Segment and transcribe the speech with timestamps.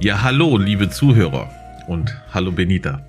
[0.00, 1.50] Ja, hallo, liebe Zuhörer
[1.86, 3.04] und hallo Benita.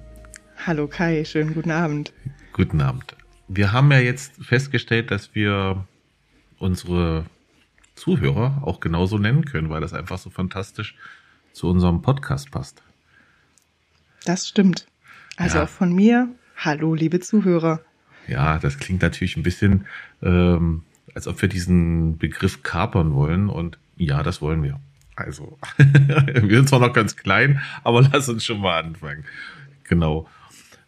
[0.66, 2.14] Hallo Kai, schönen guten Abend.
[2.54, 3.16] Guten Abend.
[3.48, 5.86] Wir haben ja jetzt festgestellt, dass wir
[6.60, 7.26] unsere
[7.96, 10.96] Zuhörer auch genauso nennen können, weil das einfach so fantastisch
[11.54, 12.82] zu unserem Podcast passt.
[14.26, 14.88] Das stimmt.
[15.38, 15.64] Also Ja.
[15.64, 17.82] auch von mir, hallo liebe Zuhörer.
[18.28, 19.86] Ja, das klingt natürlich ein bisschen,
[20.22, 20.84] ähm,
[21.16, 23.50] als ob wir diesen Begriff kapern wollen.
[23.50, 24.80] Und ja, das wollen wir.
[25.26, 29.24] Also, wir sind zwar noch ganz klein, aber lass uns schon mal anfangen.
[29.84, 30.28] Genau.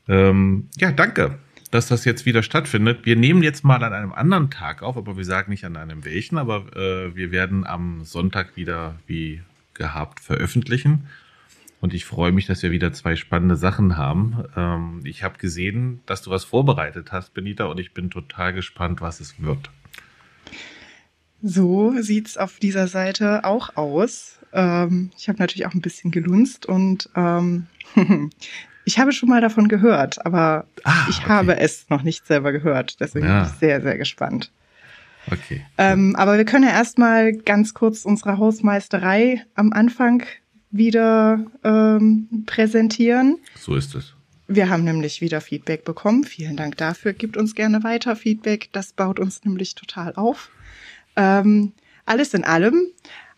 [0.08, 1.38] Ähm, ja, danke,
[1.72, 3.06] dass das jetzt wieder stattfindet.
[3.06, 6.06] Wir nehmen jetzt mal an einem anderen Tag auf, aber wir sagen nicht an einem
[6.06, 9.42] welchen, aber äh, wir werden am Sonntag wieder wie
[9.73, 11.08] gehabt veröffentlichen.
[11.81, 14.45] Und ich freue mich, dass wir wieder zwei spannende Sachen haben.
[14.56, 19.02] Ähm, ich habe gesehen, dass du was vorbereitet hast, Benita, und ich bin total gespannt,
[19.02, 19.70] was es wird.
[21.44, 24.39] So sieht's auf dieser Seite auch aus.
[24.53, 27.67] Ähm, ich habe natürlich auch ein bisschen gelunzt und ähm,
[28.85, 31.27] ich habe schon mal davon gehört, aber Ah, ich okay.
[31.27, 33.00] habe es noch nicht selber gehört.
[33.02, 33.41] Deswegen Ja.
[33.44, 34.52] bin ich sehr, sehr gespannt.
[35.31, 35.66] Okay.
[35.77, 40.23] Ähm, aber wir können ja erstmal ganz kurz unsere Hausmeisterei am Anfang
[40.72, 43.38] wieder ähm, präsentieren.
[43.57, 44.13] So ist es.
[44.47, 46.23] Wir haben nämlich wieder Feedback bekommen.
[46.25, 47.13] Vielen Dank dafür.
[47.13, 48.69] Gibt uns gerne weiter Feedback.
[48.73, 50.50] Das baut uns nämlich total auf.
[51.16, 51.73] Ähm,
[52.06, 52.88] alles in allem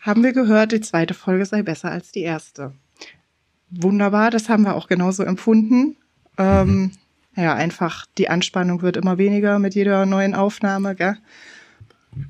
[0.00, 2.72] haben wir gehört, die zweite Folge sei besser als die erste.
[3.70, 5.96] Wunderbar, das haben wir auch genauso empfunden.
[6.38, 6.92] Ähm,
[7.34, 10.94] ja, einfach die Anspannung wird immer weniger mit jeder neuen Aufnahme.
[10.94, 11.16] Gell?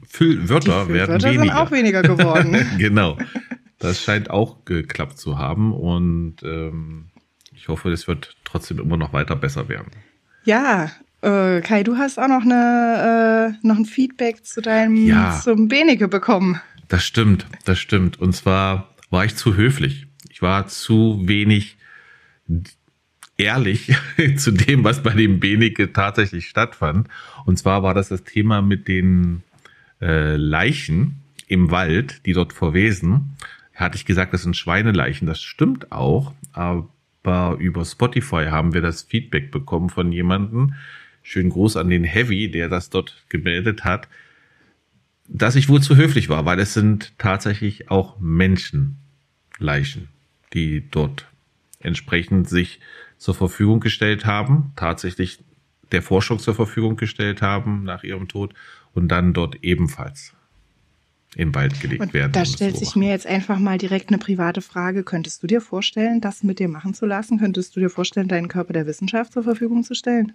[0.09, 1.63] Füllwörter werden sind weniger.
[1.63, 2.57] auch weniger geworden.
[2.79, 3.19] genau.
[3.79, 7.11] Das scheint auch geklappt zu haben und ähm,
[7.53, 9.91] ich hoffe, es wird trotzdem immer noch weiter besser werden.
[10.45, 10.91] ja,
[11.27, 15.39] äh, Kai, du hast auch noch eine äh, noch ein Feedback zu deinem Ja.
[15.43, 16.61] zum Benige bekommen.
[16.89, 18.21] Das stimmt, das stimmt.
[18.21, 20.07] Und zwar war ich zu höflich.
[20.31, 21.77] Ich war zu wenig
[23.39, 23.95] ehrlich
[24.37, 27.09] zu dem, was bei dem Benike tatsächlich stattfand.
[27.45, 29.43] Und zwar war das das Thema mit den
[30.01, 31.17] äh, Leichen
[31.49, 33.37] im Wald, die dort verwesen.
[33.75, 35.27] Hatte ich gesagt, das sind Schweineleichen.
[35.27, 40.75] Das stimmt auch, aber über Spotify haben wir das Feedback bekommen von jemandem.
[41.27, 44.09] Schönen Gruß an den Heavy, der das dort gemeldet hat
[45.29, 50.09] dass ich wohl zu höflich war, weil es sind tatsächlich auch Menschenleichen,
[50.53, 51.27] die dort
[51.81, 52.81] entsprechend sich
[53.19, 55.41] zur Verfügung gestellt haben, tatsächlich
[55.93, 58.55] der Forschung zur Verfügung gestellt haben nach ihrem Tod
[58.95, 60.33] und dann dort ebenfalls
[61.35, 62.33] im Wald gelegt Und werden.
[62.33, 65.05] da stellt sich mir jetzt einfach mal direkt eine private Frage.
[65.05, 67.39] Könntest du dir vorstellen, das mit dir machen zu lassen?
[67.39, 70.33] Könntest du dir vorstellen, deinen Körper der Wissenschaft zur Verfügung zu stellen?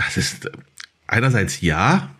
[0.00, 0.50] Das ist äh,
[1.06, 2.10] einerseits ja.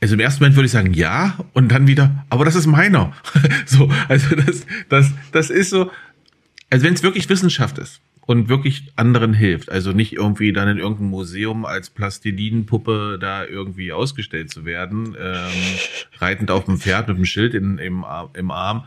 [0.00, 3.12] Also im ersten Moment würde ich sagen ja und dann wieder, aber das ist meiner.
[3.66, 5.90] so, also das, das, das ist so,
[6.70, 10.78] also wenn es wirklich Wissenschaft ist und wirklich anderen hilft, also nicht irgendwie dann in
[10.78, 15.50] irgendeinem Museum als Plastilinenpuppe da irgendwie ausgestellt zu werden, ähm,
[16.18, 18.04] reitend auf dem Pferd mit dem Schild in, im,
[18.34, 18.86] im Arm,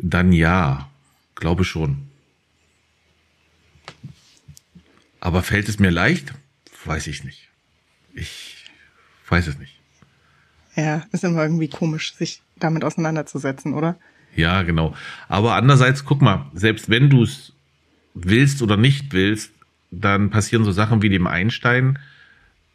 [0.00, 0.88] dann ja,
[1.34, 2.08] glaube schon.
[5.20, 6.32] Aber fällt es mir leicht?
[6.84, 7.48] Weiß ich nicht.
[8.14, 8.64] Ich
[9.28, 9.76] weiß es nicht.
[10.76, 13.96] Ja, ist immer irgendwie komisch, sich damit auseinanderzusetzen, oder?
[14.36, 14.94] Ja, genau.
[15.28, 17.52] Aber andererseits, guck mal, selbst wenn du es
[18.14, 19.52] willst oder nicht willst,
[19.90, 21.98] dann passieren so Sachen wie dem Einstein.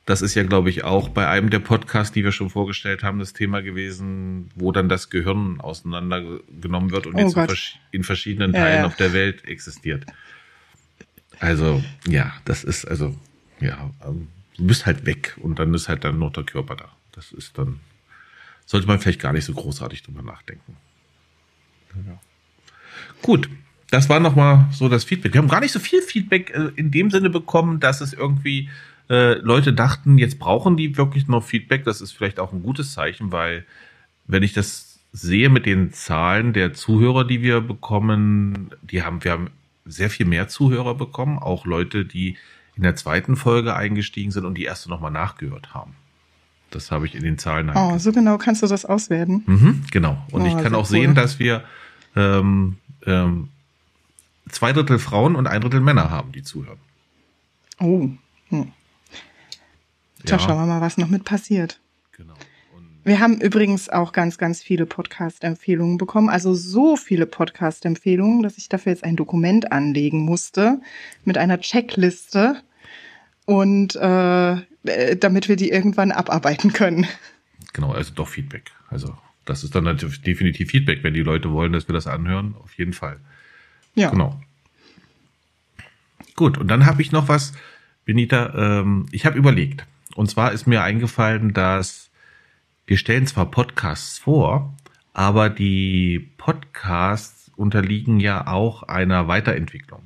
[0.06, 3.20] Das ist ja, glaube ich, auch bei einem der Podcasts, die wir schon vorgestellt haben,
[3.20, 7.80] das Thema gewesen, wo dann das Gehirn auseinandergenommen wird und Oh jetzt in, Gott.
[7.92, 8.86] in verschiedenen Ja, Teilen ja.
[8.86, 10.06] auf der Welt existiert.
[11.40, 13.16] Also, ja, das ist, also,
[13.60, 14.28] ja, ähm,
[14.58, 16.90] du bist halt weg und dann ist halt dann nur der Körper da.
[17.12, 17.80] Das ist dann,
[18.66, 20.78] sollte man vielleicht gar nicht so großartig drüber nachdenken.
[21.96, 22.19] Ja.
[23.22, 23.50] Gut,
[23.92, 25.34] das war nochmal so das Feedback.
[25.34, 28.69] Wir haben gar nicht so viel Feedback äh, in dem Sinne bekommen, dass es irgendwie
[29.10, 31.84] äh, Leute dachten, jetzt brauchen die wirklich noch Feedback.
[31.84, 33.66] Das ist vielleicht auch ein gutes Zeichen, weil
[34.28, 39.31] wenn ich das sehe mit den Zahlen der Zuhörer, die wir bekommen, die haben, wir
[39.31, 39.50] haben
[39.86, 42.38] sehr viel mehr Zuhörer bekommen, auch Leute, die
[42.75, 45.95] in der zweiten Folge eingestiegen sind und die erste nochmal nachgehört haben.
[46.72, 49.44] Das habe ich in den Zahlen Oh, so genau kannst du das auswerten.
[49.45, 50.25] Mhm, genau.
[50.31, 50.86] Und Oh, ich kann auch cool.
[50.86, 51.63] sehen, dass wir
[52.16, 53.50] ähm, ähm,
[54.50, 56.80] zwei Drittel Frauen und ein Drittel Männer haben, die zuhören.
[57.80, 58.10] Oh.
[58.50, 58.72] Hm.
[60.25, 61.80] Tja, schauen wir mal, was noch mit passiert.
[62.13, 62.33] Genau.
[63.06, 66.28] Wir haben übrigens auch ganz, ganz viele Podcast-Empfehlungen bekommen.
[66.28, 70.81] Also so viele Podcast-Empfehlungen, dass ich dafür jetzt ein Dokument anlegen musste
[71.24, 72.63] mit einer Checkliste
[73.46, 77.06] und äh, äh, damit wir die irgendwann abarbeiten können.
[77.74, 78.72] genau, also doch Feedback.
[78.90, 79.16] Also
[79.46, 79.86] das ist dann
[80.25, 83.19] definitiv Feedback, wenn die Leute wollen, dass wir das anhören, auf jeden Fall.
[83.94, 84.10] Ja.
[84.10, 84.42] Genau.
[86.36, 87.54] Gut, und dann habe ich noch was,
[88.04, 89.86] Benita, ähm, ich habe überlegt.
[90.16, 92.05] Und zwar ist mir eingefallen, dass
[92.86, 94.74] wir stellen zwar Podcasts vor,
[95.14, 100.02] aber die Podcasts unterliegen ja auch einer Weiterentwicklung.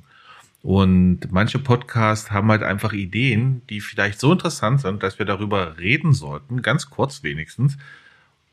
[0.61, 5.77] Und manche Podcasts haben halt einfach Ideen, die vielleicht so interessant sind, dass wir darüber
[5.77, 7.77] reden sollten, ganz kurz wenigstens.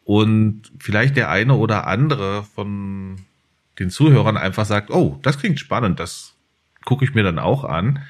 [0.05, 3.17] Und vielleicht der eine oder andere von
[3.79, 6.35] den Zuhörern einfach sagt, oh, das klingt spannend, das
[6.85, 8.01] gucke ich mir dann auch an.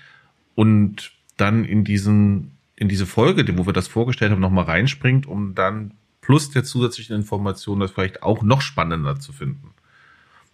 [0.54, 5.54] Und dann in diesen, in diese Folge, wo wir das vorgestellt haben, nochmal reinspringt, um
[5.54, 5.92] dann
[6.26, 9.70] plus der zusätzlichen Information das vielleicht auch noch spannender zu finden.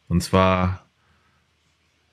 [0.09, 0.85] Und zwar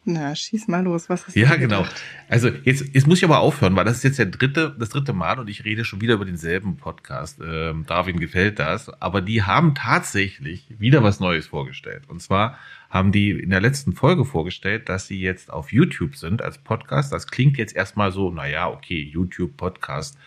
[0.06, 1.86] na, schieß mal los, was hast Ja, genau.
[2.30, 5.12] Also jetzt, jetzt muss ich aber aufhören, weil das ist jetzt der dritte, das dritte
[5.12, 7.40] Mal und ich rede schon wieder über denselben Podcast.
[7.46, 8.90] Ähm, Darwin gefällt das.
[9.02, 12.04] Aber die haben tatsächlich wieder was Neues vorgestellt.
[12.08, 12.58] Und zwar
[12.90, 17.12] haben die in der letzten Folge vorgestellt, dass sie jetzt auf YouTube sind als Podcast.
[17.12, 20.18] Das klingt jetzt erstmal so, naja, okay, YouTube, Podcast.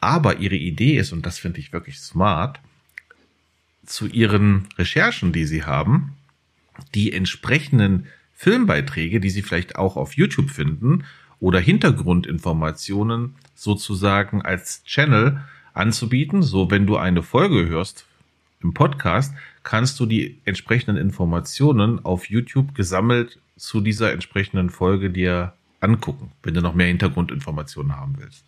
[0.00, 2.60] Aber ihre Idee ist, und das finde ich wirklich smart,
[3.84, 6.16] zu ihren Recherchen, die sie haben,
[6.94, 8.06] die entsprechenden
[8.38, 11.04] Filmbeiträge, die Sie vielleicht auch auf YouTube finden
[11.40, 15.40] oder Hintergrundinformationen sozusagen als Channel
[15.74, 16.42] anzubieten.
[16.42, 18.06] So, wenn du eine Folge hörst
[18.60, 19.34] im Podcast,
[19.64, 26.54] kannst du die entsprechenden Informationen auf YouTube gesammelt zu dieser entsprechenden Folge dir angucken, wenn
[26.54, 28.44] du noch mehr Hintergrundinformationen haben willst.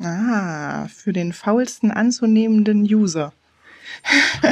[0.00, 3.32] Ah, für den faulsten anzunehmenden User.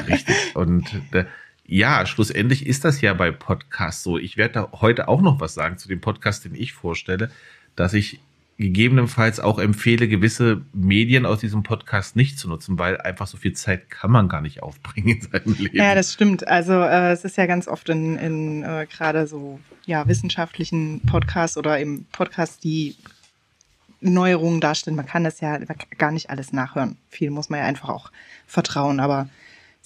[0.09, 0.57] Richtig.
[0.57, 1.25] Und äh,
[1.67, 4.19] ja, schlussendlich ist das ja bei Podcasts so.
[4.19, 7.31] Ich werde da heute auch noch was sagen zu dem Podcast, den ich vorstelle,
[7.75, 8.21] dass ich
[8.59, 13.53] gegebenenfalls auch empfehle, gewisse Medien aus diesem Podcast nicht zu nutzen, weil einfach so viel
[13.53, 15.77] Zeit kann man gar nicht aufbringen in seinem Leben.
[15.77, 16.47] Ja, das stimmt.
[16.49, 21.59] Also äh, es ist ja ganz oft in, in äh, gerade so ja wissenschaftlichen Podcasts
[21.59, 22.97] oder im Podcasts, die
[24.01, 24.97] Neuerungen darstellen.
[24.97, 25.59] Man kann das ja
[25.99, 26.97] gar nicht alles nachhören.
[27.09, 28.11] Viel muss man ja einfach auch
[28.47, 29.01] vertrauen.
[29.01, 29.29] Aber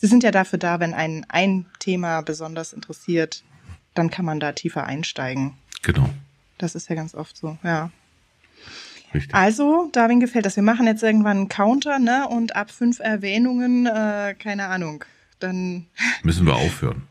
[0.00, 3.44] Sie sind ja dafür da, wenn ein, ein Thema besonders interessiert,
[3.92, 5.54] dann kann man da tiefer einsteigen.
[5.82, 6.08] Genau.
[6.56, 7.90] Das ist ja ganz oft so, ja.
[9.12, 9.34] Richtig.
[9.34, 10.56] Also, Darwin gefällt das.
[10.56, 12.28] Wir machen jetzt irgendwann einen Counter, ne?
[12.28, 15.04] Und ab fünf Erwähnungen, äh, keine Ahnung,
[15.38, 15.86] dann.
[16.22, 17.02] Müssen wir aufhören.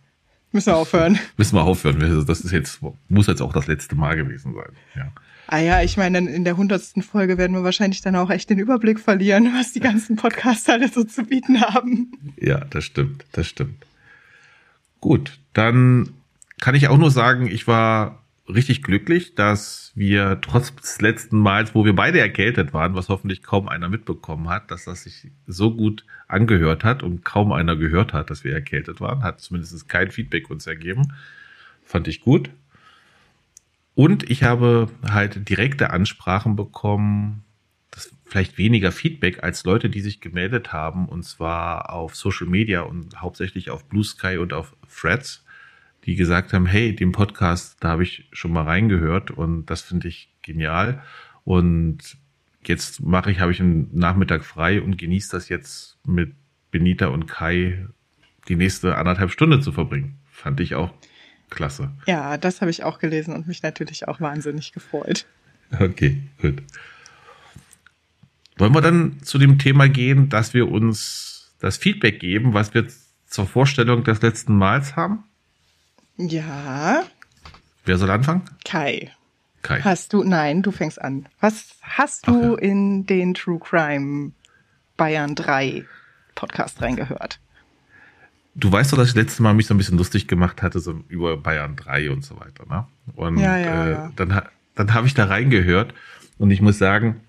[0.52, 1.20] Müssen wir aufhören.
[1.38, 2.26] Müssen wir aufhören.
[2.26, 4.76] Das ist jetzt, muss jetzt auch das letzte Mal gewesen sein.
[4.96, 5.12] Ja.
[5.52, 8.60] Ah ja, ich meine, in der hundertsten Folge werden wir wahrscheinlich dann auch echt den
[8.60, 12.12] Überblick verlieren, was die ganzen Podcasts alle so zu bieten haben.
[12.40, 13.84] Ja, das stimmt, das stimmt.
[15.02, 16.14] Gut, dann
[16.62, 21.74] kann ich auch nur sagen, ich war richtig glücklich, dass wir trotz des letzten Mals,
[21.74, 25.76] wo wir beide erkältet waren, was hoffentlich kaum einer mitbekommen hat, dass das sich so
[25.76, 30.12] gut angehört hat und kaum einer gehört hat, dass wir erkältet waren, hat zumindest kein
[30.12, 31.12] Feedback uns ergeben.
[31.84, 32.52] Fand ich gut.
[34.00, 37.44] Und ich habe halt direkte Ansprachen bekommen,
[37.92, 42.80] das vielleicht weniger Feedback als Leute, die sich gemeldet haben, und zwar auf Social Media
[42.84, 45.44] und hauptsächlich auf Blue Sky und auf Threads,
[46.06, 50.08] die gesagt haben, hey, den Podcast, da habe ich schon mal reingehört und das finde
[50.08, 51.04] ich genial.
[51.44, 52.16] Und
[52.64, 56.36] jetzt mache ich, habe ich einen Nachmittag frei und genieße das jetzt mit
[56.72, 57.86] Benita und Kai
[58.48, 60.20] die nächste anderthalb Stunde zu verbringen.
[60.32, 60.94] Fand ich auch
[61.50, 61.92] Klasse.
[62.06, 65.26] Ja, das habe ich auch gelesen und mich natürlich auch wahnsinnig gefreut.
[65.80, 66.64] Okay, gut.
[68.58, 72.88] Wollen wir dann zu dem Thema gehen, dass wir uns das Feedback geben, was wir
[73.26, 75.24] zur Vorstellung des letzten Mals haben?
[76.18, 77.04] Ja.
[77.86, 78.44] Wer soll anfangen?
[78.66, 79.12] Kai.
[79.62, 79.82] Kai.
[79.82, 81.28] Hast du, nein, du fängst an.
[81.40, 82.58] Was hast du ja.
[82.58, 84.32] in den True Crime
[84.98, 85.86] Bayern 3
[86.36, 87.40] Podcast reingehört?
[88.60, 90.80] Du weißt doch, dass ich das letzte Mal mich so ein bisschen lustig gemacht hatte,
[90.80, 92.86] so über Bayern 3 und so weiter, ne?
[93.16, 94.12] Und ja, ja, äh, ja.
[94.16, 94.42] dann,
[94.76, 95.94] dann habe ich da reingehört
[96.38, 97.22] und ich muss sagen,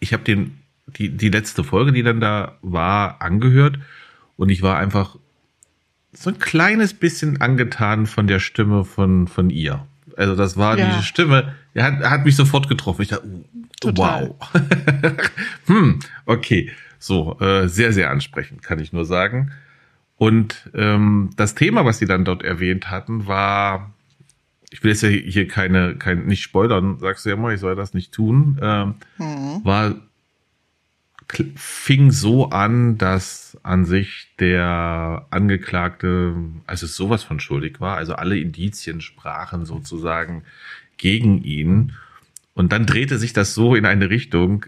[0.00, 3.78] ich habe den, die, die letzte Folge, die dann da war, angehört
[4.36, 5.16] und ich war einfach
[6.12, 9.86] so ein kleines bisschen angetan von der Stimme von, von ihr.
[10.16, 10.86] Also das war Ja.
[10.90, 13.02] diese Stimme, er hat, hat mich sofort getroffen.
[13.02, 13.28] Ich dachte,
[13.80, 14.34] Total.
[14.38, 14.50] wow.
[15.66, 16.70] hm, okay.
[17.00, 19.52] So, äh, sehr, sehr ansprechend, kann ich nur sagen.
[20.16, 23.94] Und ähm, das Thema, was sie dann dort erwähnt hatten, war,
[24.70, 27.74] ich will jetzt ja hier keine, kein, nicht spoilern, sagst du ja mal, ich soll
[27.74, 29.64] das nicht tun, ähm, Hm.
[29.64, 29.96] war
[31.56, 36.34] fing so an, dass an sich der Angeklagte,
[36.66, 40.42] also sowas von schuldig war, also alle Indizien sprachen sozusagen
[40.96, 41.92] gegen ihn.
[42.54, 44.66] Und dann drehte sich das so in eine Richtung,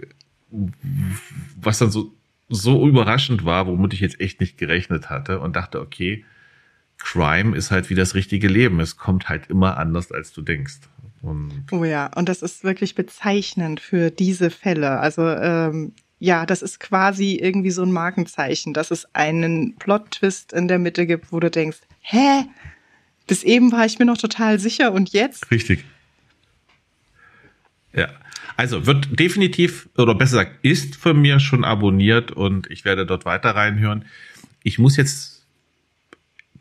[1.60, 2.14] was dann so
[2.52, 6.24] so überraschend war, womit ich jetzt echt nicht gerechnet hatte und dachte, okay,
[6.98, 8.78] Crime ist halt wie das richtige Leben.
[8.80, 10.80] Es kommt halt immer anders, als du denkst.
[11.22, 14.98] Und oh ja, und das ist wirklich bezeichnend für diese Fälle.
[15.00, 20.68] Also ähm, ja, das ist quasi irgendwie so ein Markenzeichen, dass es einen Plot-Twist in
[20.68, 22.44] der Mitte gibt, wo du denkst, hä?
[23.26, 25.50] Bis eben war ich mir noch total sicher und jetzt?
[25.50, 25.84] Richtig.
[27.92, 28.08] Ja.
[28.56, 33.24] Also wird definitiv, oder besser gesagt, ist von mir schon abonniert und ich werde dort
[33.24, 34.04] weiter reinhören.
[34.62, 35.44] Ich muss jetzt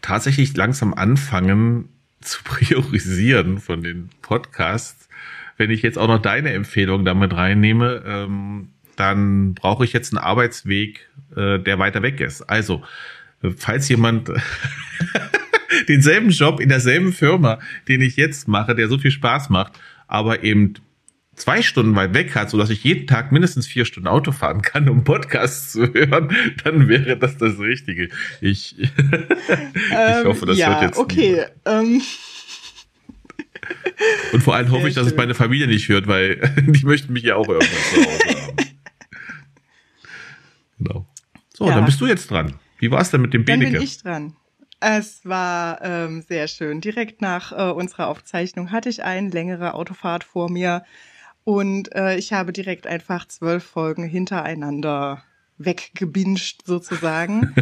[0.02, 1.90] tatsächlich langsam anfangen,
[2.22, 5.10] zu priorisieren von den Podcasts.
[5.58, 10.24] Wenn ich jetzt auch noch deine Empfehlung damit reinnehme, ähm, dann brauche ich jetzt einen
[10.24, 12.44] Arbeitsweg, äh, der weiter weg ist.
[12.44, 12.84] Also,
[13.58, 14.30] falls jemand
[15.90, 19.74] denselben Job in derselben Firma, den ich jetzt mache, der so viel Spaß macht,
[20.08, 20.76] aber eben
[21.36, 24.62] zwei Stunden weit weg hat, so dass ich jeden Tag mindestens vier Stunden Auto fahren
[24.62, 28.10] kann, um Podcasts zu hören, dann wäre das das Richtige.
[28.42, 28.92] Ich, ich
[29.92, 30.98] ähm, hoffe, das ja, wird jetzt.
[30.98, 31.46] Okay.
[31.66, 32.02] Ähm.
[34.34, 37.24] Und vor allem hoffe ich, dass es meine Familie nicht hört, weil die möchten mich
[37.24, 38.56] ja auch irgendwann zu Hause haben.
[40.80, 41.06] Genau.
[41.54, 41.76] So, ja.
[41.76, 42.56] dann bist du jetzt dran.
[42.80, 43.66] Wie war es denn mit dem Beneke?
[43.66, 44.36] Dann bin ich dran.
[44.80, 46.82] Es war ähm, sehr schön.
[46.82, 50.84] Direkt nach äh, unserer Aufzeichnung hatte ich eine längere Autofahrt vor mir
[51.44, 55.24] und äh, ich habe direkt einfach zwölf Folgen hintereinander
[55.58, 57.54] weggebinged sozusagen.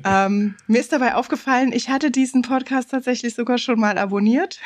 [0.04, 4.60] ähm, mir ist dabei aufgefallen, ich hatte diesen Podcast tatsächlich sogar schon mal abonniert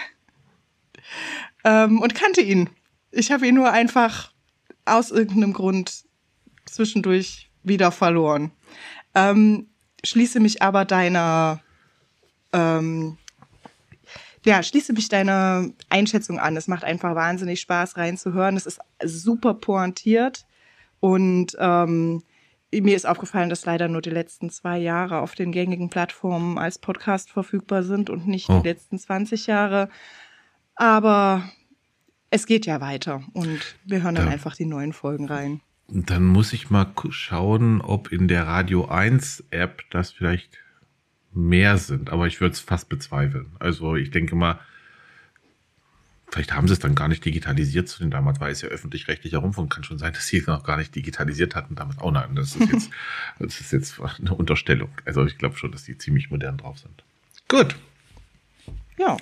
[1.64, 2.70] ähm, und kannte ihn.
[3.10, 4.32] Ich habe ihn nur einfach
[4.84, 6.04] aus irgendeinem Grund
[6.64, 8.52] zwischendurch wieder verloren.
[9.14, 9.68] Ähm,
[10.04, 11.60] schließe mich aber deiner
[12.52, 13.18] ähm,
[14.44, 16.56] ja, schließe mich deiner Einschätzung an.
[16.56, 18.56] Es macht einfach wahnsinnig Spaß reinzuhören.
[18.56, 20.46] Es ist super pointiert
[21.00, 22.22] und ähm,
[22.72, 26.78] mir ist aufgefallen, dass leider nur die letzten zwei Jahre auf den gängigen Plattformen als
[26.78, 28.60] Podcast verfügbar sind und nicht oh.
[28.60, 29.88] die letzten 20 Jahre.
[30.76, 31.50] Aber
[32.30, 34.32] es geht ja weiter und wir hören dann ja.
[34.32, 35.60] einfach die neuen Folgen rein.
[35.88, 40.58] Dann muss ich mal schauen, ob in der Radio 1 App das vielleicht
[41.32, 43.52] mehr sind, aber ich würde es fast bezweifeln.
[43.58, 44.58] Also ich denke mal,
[46.28, 49.38] vielleicht haben sie es dann gar nicht digitalisiert zu den damals war es ja öffentlich-rechtlicher
[49.38, 49.72] Rundfunk.
[49.72, 51.98] Kann schon sein, dass sie es noch gar nicht digitalisiert hatten damals.
[52.00, 52.90] Oh nein, das ist jetzt,
[53.38, 54.90] das ist jetzt eine Unterstellung.
[55.04, 57.04] Also ich glaube schon, dass die ziemlich modern drauf sind.
[57.48, 57.76] Gut.
[58.98, 59.16] Ja.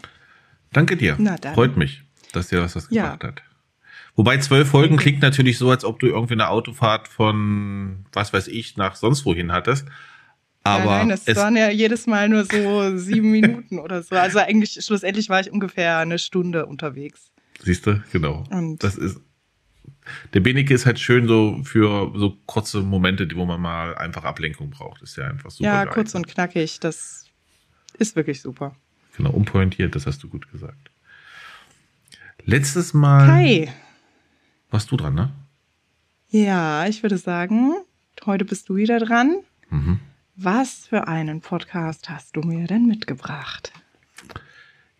[0.72, 1.16] Danke dir.
[1.54, 3.28] Freut mich, dass dir was das gebracht ja.
[3.28, 3.42] hat.
[4.16, 8.48] Wobei zwölf Folgen klingt natürlich so, als ob du irgendwie eine Autofahrt von, was weiß
[8.48, 9.86] ich, nach sonst wohin hattest.
[10.64, 14.16] Aber ja, nein, das waren ja jedes Mal nur so sieben Minuten oder so.
[14.16, 17.30] Also eigentlich schlussendlich war ich ungefähr eine Stunde unterwegs.
[17.60, 18.44] Siehst du, genau.
[18.50, 19.20] Und das ist
[20.32, 24.70] der Benike ist halt schön so für so kurze Momente, wo man mal einfach Ablenkung
[24.70, 25.02] braucht.
[25.02, 25.68] Ist ja einfach super.
[25.68, 25.94] Ja, geil.
[25.94, 26.80] kurz und knackig.
[26.80, 27.26] Das
[27.98, 28.74] ist wirklich super.
[29.16, 30.90] Genau, unpointiert, das hast du gut gesagt.
[32.44, 33.26] Letztes Mal.
[33.26, 33.68] Hi.
[34.70, 35.32] Warst du dran, ne?
[36.28, 37.72] Ja, ich würde sagen,
[38.26, 39.38] heute bist du wieder dran.
[39.70, 40.00] Mhm.
[40.40, 43.72] Was für einen Podcast hast du mir denn mitgebracht?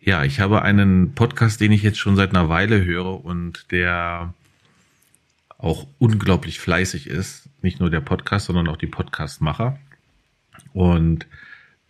[0.01, 4.33] Ja, ich habe einen Podcast, den ich jetzt schon seit einer Weile höre und der
[5.57, 7.47] auch unglaublich fleißig ist.
[7.61, 9.79] Nicht nur der Podcast, sondern auch die Podcastmacher.
[10.73, 11.25] Und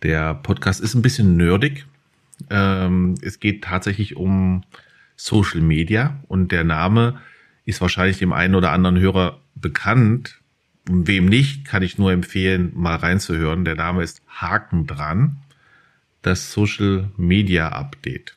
[0.04, 1.86] der Podcast ist ein bisschen nerdig.
[2.50, 4.62] Ähm, es geht tatsächlich um
[5.16, 7.20] Social Media und der Name
[7.64, 10.39] ist wahrscheinlich dem einen oder anderen Hörer bekannt,
[10.86, 13.64] Wem nicht, kann ich nur empfehlen, mal reinzuhören.
[13.64, 15.36] Der Name ist Haken dran,
[16.22, 18.36] das Social Media Update.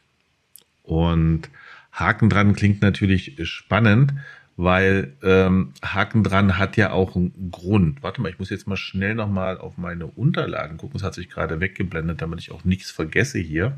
[0.83, 1.50] Und
[1.91, 4.13] Haken dran klingt natürlich spannend,
[4.57, 8.03] weil ähm, Haken dran hat ja auch einen Grund.
[8.03, 10.97] Warte mal, ich muss jetzt mal schnell nochmal auf meine Unterlagen gucken.
[10.97, 13.77] Es hat sich gerade weggeblendet, damit ich auch nichts vergesse hier.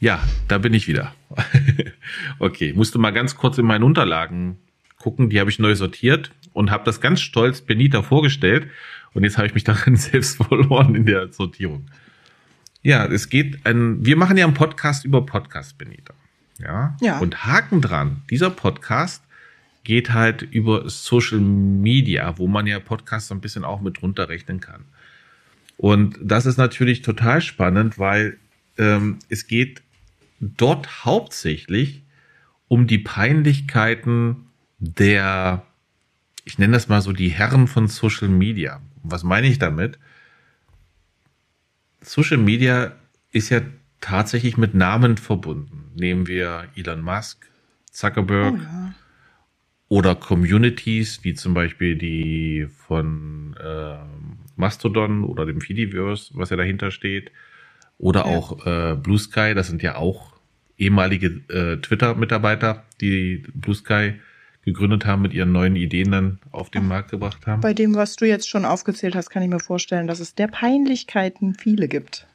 [0.00, 1.14] Ja, da bin ich wieder.
[2.38, 4.56] okay, musste mal ganz kurz in meinen Unterlagen
[4.98, 5.30] gucken.
[5.30, 8.68] Die habe ich neu sortiert und habe das ganz stolz Benita vorgestellt.
[9.14, 11.86] Und jetzt habe ich mich darin selbst verloren in der Sortierung.
[12.82, 16.14] Ja, es geht ein, wir machen ja einen Podcast über Podcast, Benita.
[16.58, 16.96] Ja.
[17.00, 17.18] ja.
[17.18, 18.22] Und Haken dran.
[18.30, 19.22] Dieser Podcast
[19.84, 24.60] geht halt über Social Media, wo man ja Podcasts so ein bisschen auch mit runterrechnen
[24.60, 24.84] kann.
[25.76, 28.36] Und das ist natürlich total spannend, weil
[28.76, 29.80] ähm, es geht
[30.40, 32.02] dort hauptsächlich
[32.66, 34.47] um die Peinlichkeiten
[34.78, 35.64] der,
[36.44, 38.80] ich nenne das mal so die Herren von Social Media.
[39.02, 39.98] Was meine ich damit?
[42.00, 42.92] Social Media
[43.32, 43.60] ist ja
[44.00, 45.90] tatsächlich mit Namen verbunden.
[45.94, 47.50] Nehmen wir Elon Musk,
[47.90, 48.94] Zuckerberg, oh ja.
[49.88, 53.96] oder Communities, wie zum Beispiel die von äh,
[54.56, 57.32] Mastodon oder dem Fediverse, was ja dahinter steht,
[57.98, 58.26] oder ja.
[58.26, 60.38] auch äh, Blue Sky, das sind ja auch
[60.76, 64.14] ehemalige äh, Twitter-Mitarbeiter, die Blue Sky
[64.68, 67.60] gegründet haben, mit ihren neuen Ideen dann auf den Markt gebracht haben.
[67.60, 70.48] Bei dem, was du jetzt schon aufgezählt hast, kann ich mir vorstellen, dass es der
[70.48, 72.26] Peinlichkeiten viele gibt.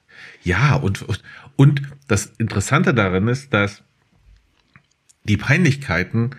[0.43, 1.05] Ja, und,
[1.55, 3.83] und das Interessante darin ist, dass
[5.23, 6.35] die Peinlichkeiten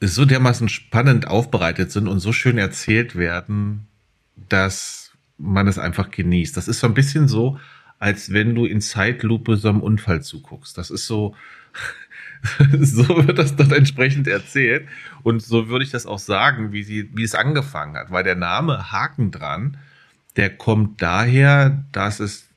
[0.00, 3.86] so dermaßen spannend aufbereitet sind und so schön erzählt werden,
[4.36, 6.56] dass man es einfach genießt.
[6.56, 7.58] Das ist so ein bisschen so,
[7.98, 10.76] als wenn du in Zeitlupe so einem Unfall zuguckst.
[10.76, 11.36] Das ist so,
[12.80, 14.88] so wird das dort entsprechend erzählt.
[15.22, 18.10] Und so würde ich das auch sagen, wie sie, wie es angefangen hat.
[18.10, 19.78] Weil der Name Haken dran,
[20.36, 22.48] der kommt daher, dass es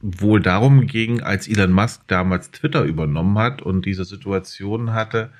[0.00, 5.30] wohl darum ging, als Elon Musk damals Twitter übernommen hat und diese Situation hatte,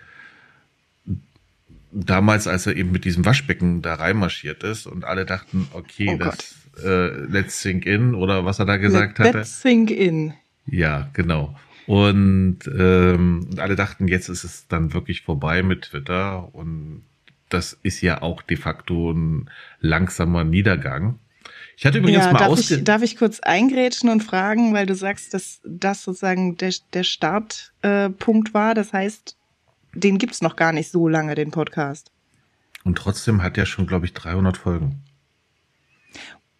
[1.92, 6.18] damals, als er eben mit diesem Waschbecken da reinmarschiert ist und alle dachten, okay, oh
[6.18, 9.38] das äh, let's sink in oder was er da gesagt Let, hatte.
[9.38, 10.34] Let's sink in.
[10.66, 11.56] Ja, genau.
[11.86, 17.04] Und ähm, alle dachten, jetzt ist es dann wirklich vorbei mit Twitter und
[17.48, 19.50] das ist ja auch de facto ein
[19.80, 21.18] langsamer Niedergang.
[21.76, 24.94] Ich hatte übrigens ja, mal darf ich, darf ich kurz eingrätschen und fragen, weil du
[24.94, 28.74] sagst, dass das sozusagen der, der Startpunkt äh, war.
[28.74, 29.36] Das heißt,
[29.94, 32.10] den gibt's noch gar nicht so lange, den Podcast.
[32.82, 35.02] Und trotzdem hat er schon, glaube ich, 300 Folgen.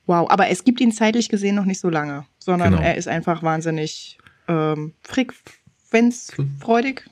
[0.06, 2.83] Wow, aber es gibt ihn zeitlich gesehen noch nicht so lange, sondern genau.
[2.83, 4.18] er ist einfach wahnsinnig
[4.49, 7.03] ähm, frequenzfreudig.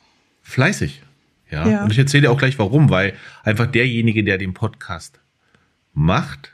[0.42, 1.02] Fleißig,
[1.50, 1.68] ja.
[1.68, 1.84] ja.
[1.84, 5.18] Und ich erzähle dir auch gleich warum, weil einfach derjenige, der den Podcast
[5.92, 6.52] macht,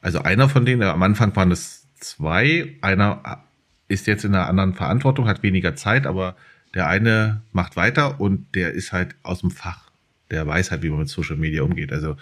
[0.00, 3.42] also einer von denen, am Anfang waren es zwei, einer
[3.88, 6.36] ist jetzt in einer anderen Verantwortung, hat weniger Zeit, aber
[6.74, 9.90] der eine macht weiter und der ist halt aus dem Fach.
[10.30, 11.92] Der weiß halt, wie man mit Social Media umgeht.
[11.92, 12.16] Also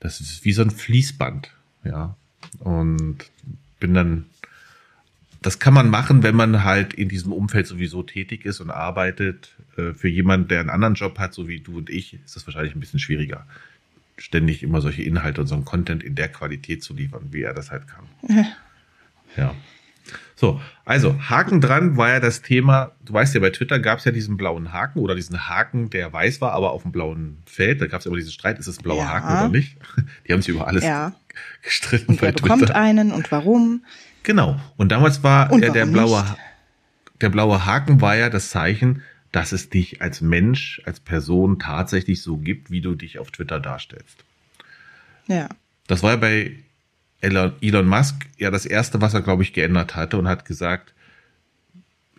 [0.00, 1.50] das ist wie so ein Fließband,
[1.84, 2.16] ja.
[2.58, 3.18] Und
[3.80, 4.26] bin dann,
[5.44, 9.54] das kann man machen, wenn man halt in diesem Umfeld sowieso tätig ist und arbeitet.
[9.76, 12.46] Äh, für jemanden, der einen anderen Job hat, so wie du und ich, ist das
[12.46, 13.46] wahrscheinlich ein bisschen schwieriger,
[14.16, 17.52] ständig immer solche Inhalte und so einen Content in der Qualität zu liefern, wie er
[17.54, 18.46] das halt kann.
[19.36, 19.52] Ja.
[20.36, 24.04] So, also Haken dran war ja das Thema, du weißt ja, bei Twitter gab es
[24.04, 27.80] ja diesen blauen Haken oder diesen Haken, der weiß war, aber auf dem blauen Feld.
[27.80, 29.08] Da gab es immer diesen Streit, ist es blauer ja.
[29.08, 29.76] Haken oder nicht?
[30.28, 31.16] Die haben sich über alles ja.
[31.62, 32.12] gestritten.
[32.12, 33.82] Und wer bekommt einen und warum?
[34.24, 34.60] Genau.
[34.76, 36.24] Und damals war und der, der blaue,
[37.20, 42.22] der blaue Haken war ja das Zeichen, dass es dich als Mensch, als Person tatsächlich
[42.22, 44.24] so gibt, wie du dich auf Twitter darstellst.
[45.26, 45.48] Ja.
[45.86, 46.56] Das war ja bei
[47.20, 50.94] Elon Musk ja das erste, was er, glaube ich, geändert hatte und hat gesagt,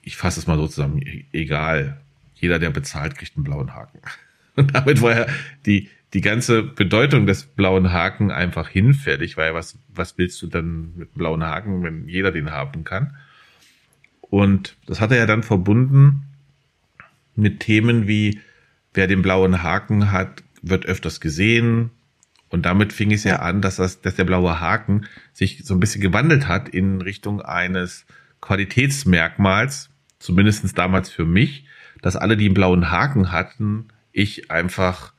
[0.01, 1.99] ich fasse es mal so zusammen, egal,
[2.35, 3.99] jeder, der bezahlt, kriegt einen blauen Haken.
[4.55, 5.25] Und damit war ja
[5.65, 10.95] die, die ganze Bedeutung des blauen Haken einfach hinfällig, weil was, was willst du dann
[10.95, 13.17] mit blauen Haken, wenn jeder den haben kann?
[14.21, 16.23] Und das hat er ja dann verbunden
[17.35, 18.39] mit Themen wie,
[18.93, 21.91] wer den blauen Haken hat, wird öfters gesehen,
[22.49, 23.39] und damit fing es ja, ja.
[23.39, 27.41] an, dass, das, dass der blaue Haken sich so ein bisschen gewandelt hat in Richtung
[27.41, 28.05] eines
[28.39, 31.65] Qualitätsmerkmals, zumindestens damals für mich,
[32.01, 35.11] dass alle, die einen blauen Haken hatten, ich einfach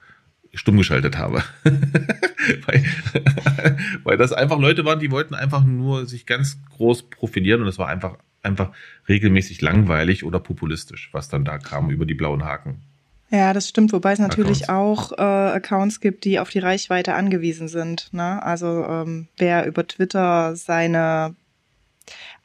[0.57, 1.43] stumm geschaltet habe.
[1.65, 2.85] weil,
[4.05, 7.79] weil das einfach Leute waren, die wollten einfach nur sich ganz groß profilieren und es
[7.79, 8.73] war einfach, einfach
[9.09, 12.83] regelmäßig langweilig oder populistisch, was dann da kam über die blauen Haken.
[13.31, 15.13] Ja, das stimmt, wobei es natürlich Accounts.
[15.13, 18.13] auch äh, Accounts gibt, die auf die Reichweite angewiesen sind.
[18.13, 18.41] Ne?
[18.43, 21.35] Also ähm, wer über Twitter seine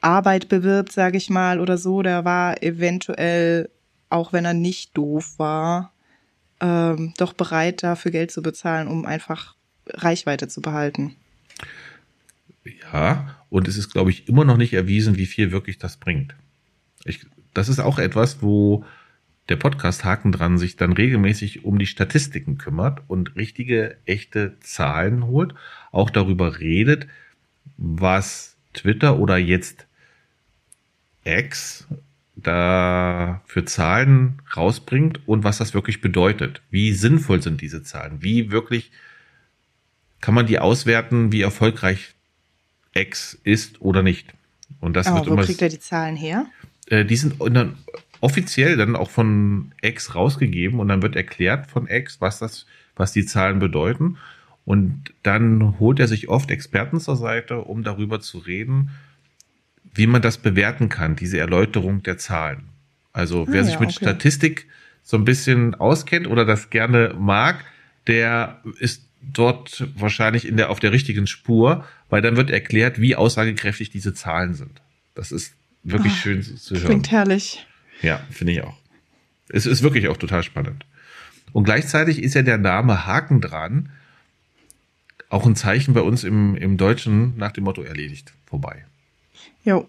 [0.00, 3.70] Arbeit bewirbt, sage ich mal, oder so, der war eventuell,
[4.10, 5.91] auch wenn er nicht doof war,
[6.62, 11.16] ähm, doch bereit, dafür Geld zu bezahlen, um einfach Reichweite zu behalten.
[12.92, 16.36] Ja, und es ist, glaube ich, immer noch nicht erwiesen, wie viel wirklich das bringt.
[17.04, 18.84] Ich, das ist auch etwas, wo
[19.48, 25.26] der Podcast Haken dran sich dann regelmäßig um die Statistiken kümmert und richtige, echte Zahlen
[25.26, 25.54] holt,
[25.90, 27.08] auch darüber redet,
[27.76, 29.88] was Twitter oder jetzt
[31.24, 31.88] X
[32.42, 36.62] da für Zahlen rausbringt und was das wirklich bedeutet.
[36.70, 38.18] Wie sinnvoll sind diese Zahlen?
[38.22, 38.90] Wie wirklich
[40.20, 42.14] kann man die auswerten, wie erfolgreich
[42.94, 44.34] X ist oder nicht?
[44.80, 46.46] Und das Aber wird wo immer, kriegt er die Zahlen her?
[46.86, 47.36] Äh, die sind
[48.20, 53.12] offiziell dann auch von X rausgegeben und dann wird erklärt von X, was das, was
[53.12, 54.18] die Zahlen bedeuten.
[54.64, 58.90] Und dann holt er sich oft Experten zur Seite, um darüber zu reden,
[59.92, 62.64] wie man das bewerten kann, diese Erläuterung der Zahlen.
[63.12, 64.04] Also wer ah, sich mit okay.
[64.04, 64.66] Statistik
[65.02, 67.64] so ein bisschen auskennt oder das gerne mag,
[68.06, 73.16] der ist dort wahrscheinlich in der, auf der richtigen Spur, weil dann wird erklärt, wie
[73.16, 74.80] aussagekräftig diese Zahlen sind.
[75.14, 76.86] Das ist wirklich oh, schön zu hören.
[76.86, 77.66] Klingt herrlich.
[78.00, 78.76] Ja, finde ich auch.
[79.48, 80.86] Es ist wirklich auch total spannend.
[81.52, 83.90] Und gleichzeitig ist ja der Name Haken dran
[85.28, 88.84] auch ein Zeichen bei uns im, im Deutschen nach dem Motto erledigt, vorbei.
[89.64, 89.88] Jo.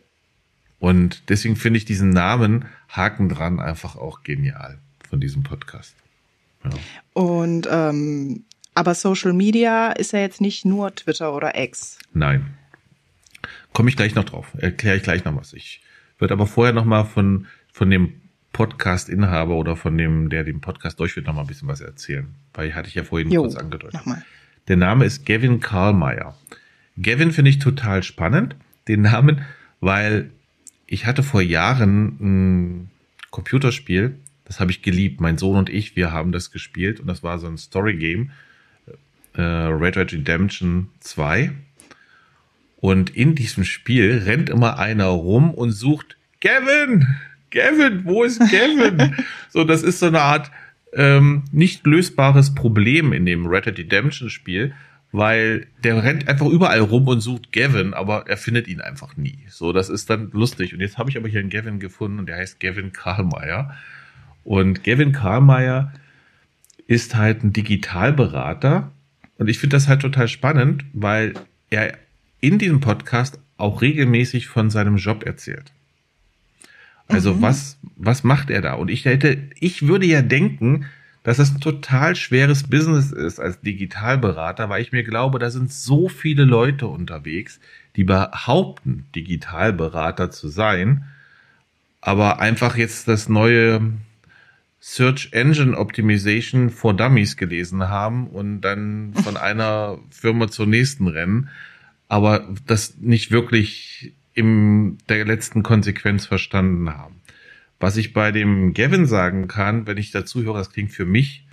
[0.79, 5.95] Und deswegen finde ich diesen Namen Haken dran einfach auch genial von diesem Podcast.
[6.63, 6.71] Ja.
[7.13, 11.99] Und ähm, aber Social Media ist ja jetzt nicht nur Twitter oder X.
[12.13, 12.57] Nein.
[13.71, 14.47] Komme ich gleich noch drauf.
[14.57, 15.53] Erkläre ich gleich noch was.
[15.53, 15.81] Ich
[16.17, 18.13] würde aber vorher noch mal von, von dem
[18.51, 22.33] Podcast-Inhaber oder von dem, der den Podcast durchführt, noch mal ein bisschen was erzählen.
[22.53, 23.95] Weil hatte ich ja vorhin jo, kurz angedeutet.
[23.95, 24.23] Nochmal.
[24.67, 26.37] Der Name ist Gavin Karlmeier.
[27.01, 28.55] Gavin finde ich total spannend,
[28.87, 29.41] den Namen,
[29.83, 30.31] weil
[30.87, 32.89] ich hatte vor Jahren ein
[33.31, 34.15] Computerspiel,
[34.45, 35.21] das habe ich geliebt.
[35.21, 38.31] Mein Sohn und ich, wir haben das gespielt und das war so ein Story-Game,
[39.35, 41.51] äh, Red Red Redemption 2.
[42.77, 47.07] Und in diesem Spiel rennt immer einer rum und sucht Gavin,
[47.49, 49.15] Gavin, wo ist Gavin?
[49.49, 50.51] so, das ist so eine Art
[50.93, 54.73] ähm, nicht lösbares Problem in dem Red Dead Redemption Spiel,
[55.13, 59.37] weil der rennt einfach überall rum und sucht Gavin, aber er findet ihn einfach nie.
[59.47, 60.73] So, das ist dann lustig.
[60.73, 63.77] Und jetzt habe ich aber hier einen Gavin gefunden und der heißt Gavin Karlmeier.
[64.43, 65.93] Und Gavin Karlmeier
[66.87, 68.91] ist halt ein Digitalberater.
[69.37, 71.33] Und ich finde das halt total spannend, weil
[71.69, 71.95] er
[72.41, 75.71] in diesem Podcast auch regelmäßig von seinem Job erzählt.
[77.07, 77.41] Also mhm.
[77.43, 78.73] was, was macht er da?
[78.73, 80.85] Und ich hätte, ich würde ja denken,
[81.23, 85.71] dass das ein total schweres Business ist als Digitalberater, weil ich mir glaube, da sind
[85.71, 87.59] so viele Leute unterwegs,
[87.95, 91.05] die behaupten, Digitalberater zu sein,
[92.01, 93.93] aber einfach jetzt das neue
[94.81, 101.49] Search Engine Optimization for Dummies gelesen haben und dann von einer Firma zur nächsten rennen,
[102.09, 107.22] aber das nicht wirklich in der letzten Konsequenz verstanden haben.
[107.79, 111.45] Was ich bei dem Gavin sagen kann, wenn ich dazu höre, das klingt für mich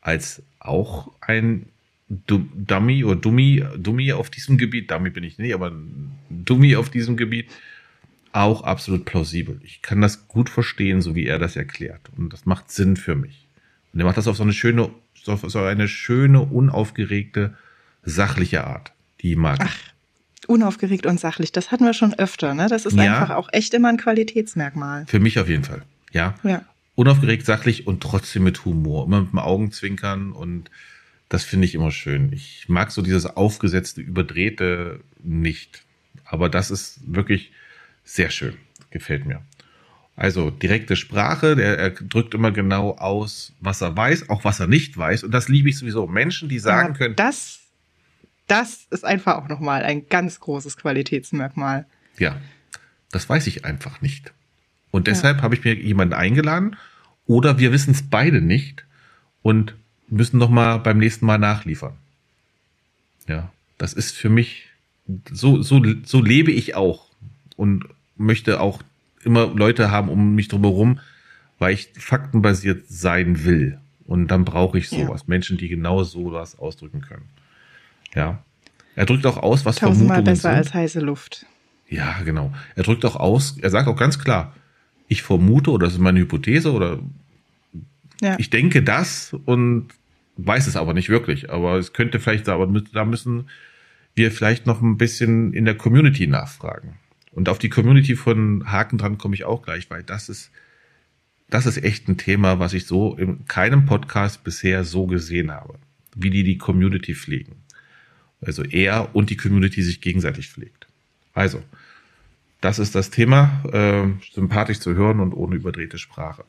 [0.00, 1.66] als auch ein
[2.08, 5.72] Dummy oder Dummy, Dummy auf diesem Gebiet, Dummy bin ich nicht, aber
[6.28, 7.50] Dummy auf diesem Gebiet,
[8.32, 9.60] auch absolut plausibel.
[9.64, 12.00] Ich kann das gut verstehen, so wie er das erklärt.
[12.16, 13.46] Und das macht Sinn für mich.
[13.92, 17.56] Und er macht das auf so eine schöne, so eine schöne, unaufgeregte,
[18.02, 18.92] sachliche Art.
[19.20, 19.78] Die mag Ach,
[20.50, 21.52] unaufgeregt und sachlich.
[21.52, 22.68] Das hatten wir schon öfter, ne?
[22.68, 25.06] Das ist ja, einfach auch echt immer ein Qualitätsmerkmal.
[25.06, 25.82] Für mich auf jeden Fall.
[26.12, 26.34] Ja.
[26.42, 26.62] Ja.
[26.96, 29.06] Unaufgeregt, sachlich und trotzdem mit Humor.
[29.06, 30.70] Immer mit dem Augenzwinkern und
[31.30, 32.32] das finde ich immer schön.
[32.32, 35.84] Ich mag so dieses aufgesetzte, überdrehte nicht.
[36.24, 37.52] Aber das ist wirklich
[38.04, 38.54] sehr schön.
[38.90, 39.40] Gefällt mir.
[40.16, 44.66] Also direkte Sprache, der, er drückt immer genau aus, was er weiß, auch was er
[44.66, 45.24] nicht weiß.
[45.24, 46.06] Und das liebe ich sowieso.
[46.06, 47.16] Menschen, die sagen ja, können.
[47.16, 47.59] Das
[48.50, 51.86] das ist einfach auch nochmal ein ganz großes Qualitätsmerkmal.
[52.18, 52.36] Ja,
[53.12, 54.32] das weiß ich einfach nicht.
[54.90, 55.42] Und deshalb ja.
[55.42, 56.76] habe ich mir jemanden eingeladen
[57.26, 58.84] oder wir wissen es beide nicht
[59.42, 59.76] und
[60.08, 61.94] müssen nochmal beim nächsten Mal nachliefern.
[63.28, 64.66] Ja, das ist für mich,
[65.30, 67.06] so, so, so lebe ich auch
[67.56, 67.84] und
[68.16, 68.82] möchte auch
[69.22, 70.98] immer Leute haben um mich drumherum,
[71.58, 73.78] weil ich faktenbasiert sein will.
[74.06, 75.20] Und dann brauche ich sowas.
[75.20, 75.26] Ja.
[75.28, 77.28] Menschen, die genau so das ausdrücken können.
[78.14, 78.42] Ja.
[78.96, 80.58] Er drückt auch aus, was Tausendmal Vermutungen besser sind.
[80.58, 81.46] als heiße Luft.
[81.88, 82.52] Ja, genau.
[82.76, 84.54] Er drückt auch aus, er sagt auch ganz klar,
[85.08, 87.00] ich vermute oder das ist meine Hypothese oder
[88.20, 88.36] ja.
[88.38, 89.88] ich denke das und
[90.36, 91.50] weiß es aber nicht wirklich.
[91.50, 93.48] Aber es könnte vielleicht, aber da müssen
[94.14, 96.94] wir vielleicht noch ein bisschen in der Community nachfragen.
[97.32, 100.50] Und auf die Community von Haken dran komme ich auch gleich, weil das ist,
[101.48, 105.78] das ist echt ein Thema, was ich so in keinem Podcast bisher so gesehen habe,
[106.14, 107.56] wie die die Community pflegen.
[108.40, 110.86] Also er und die Community sich gegenseitig pflegt.
[111.34, 111.62] Also,
[112.60, 116.44] das ist das Thema, äh, sympathisch zu hören und ohne überdrehte Sprache.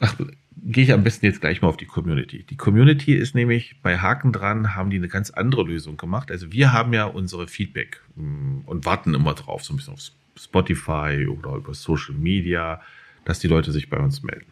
[0.00, 0.14] Ach,
[0.62, 2.44] gehe ich am besten jetzt gleich mal auf die Community.
[2.48, 6.30] Die Community ist nämlich bei Haken dran, haben die eine ganz andere Lösung gemacht.
[6.30, 10.00] Also wir haben ja unsere Feedback mm, und warten immer drauf, so ein bisschen auf
[10.36, 12.80] Spotify oder über Social Media,
[13.24, 14.46] dass die Leute sich bei uns melden.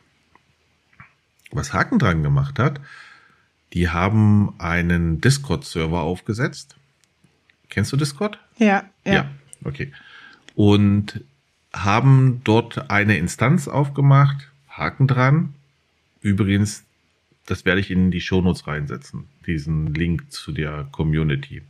[1.50, 2.80] Was Haken dran gemacht hat,
[3.72, 6.76] die haben einen Discord-Server aufgesetzt.
[7.68, 8.38] Kennst du Discord?
[8.58, 9.12] Ja, ja.
[9.12, 9.30] Ja,
[9.64, 9.92] okay.
[10.54, 11.20] Und
[11.72, 15.54] haben dort eine Instanz aufgemacht, Haken dran.
[16.20, 16.84] Übrigens,
[17.46, 21.62] das werde ich in die Shownotes reinsetzen, diesen Link zu der Community.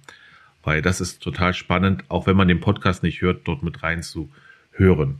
[0.63, 4.03] Weil das ist total spannend, auch wenn man den Podcast nicht hört, dort mit rein
[4.03, 4.31] zu
[4.73, 5.19] hören.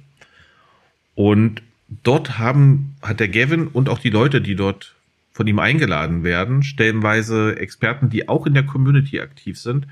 [1.15, 4.95] Und dort haben, hat der Gavin und auch die Leute, die dort
[5.39, 9.87] von ihm eingeladen werden, stellenweise Experten, die auch in der Community aktiv sind,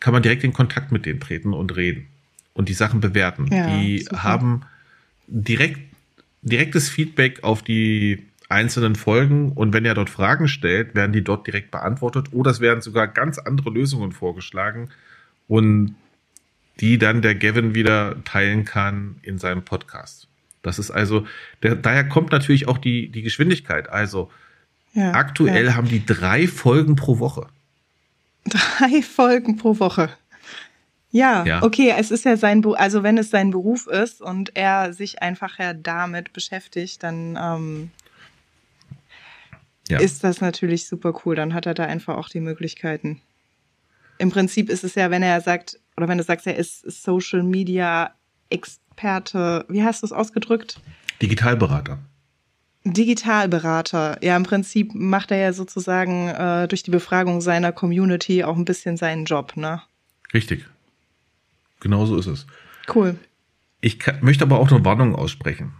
[0.00, 2.06] kann man direkt in Kontakt mit denen treten und reden
[2.54, 3.48] und die Sachen bewerten.
[3.52, 4.22] Ja, die super.
[4.22, 4.62] haben
[5.26, 5.78] direkt,
[6.40, 11.46] direktes Feedback auf die einzelnen Folgen und wenn er dort Fragen stellt, werden die dort
[11.46, 14.88] direkt beantwortet oder es werden sogar ganz andere Lösungen vorgeschlagen
[15.48, 15.96] und
[16.80, 20.28] die dann der Gavin wieder teilen kann in seinem Podcast.
[20.62, 21.26] Das ist also,
[21.62, 23.90] der, daher kommt natürlich auch die, die Geschwindigkeit.
[23.90, 24.30] Also
[24.94, 25.74] Ja, aktuell ja.
[25.74, 27.46] haben die drei Folgen pro Woche.
[28.44, 30.10] drei Folgen pro Woche.
[31.10, 31.62] Ja, Ja.
[31.62, 35.58] okay, es ist ja sein, also wenn es sein Beruf ist und er sich einfach
[35.58, 37.90] ja damit beschäftigt, dann ähm,
[39.88, 39.98] Ja.
[40.00, 41.34] ist das natürlich super cool.
[41.36, 43.20] Dann hat er da einfach auch die Möglichkeiten.
[44.18, 47.42] Im Prinzip ist es ja, wenn er sagt, oder wenn du sagst, er ist Social
[47.42, 48.12] Media
[48.50, 50.80] Experte, wie hast du es ausgedrückt?
[51.20, 51.98] Digitalberater.
[52.84, 54.18] Digitalberater.
[54.22, 58.64] Ja, im Prinzip macht er ja sozusagen äh, durch die Befragung seiner Community auch ein
[58.64, 59.82] bisschen seinen Job, ne?
[60.34, 60.66] Richtig.
[61.80, 62.46] Genau so ist es.
[62.92, 63.16] Cool.
[63.80, 65.72] Ich kann, möchte aber auch eine Warnung aussprechen.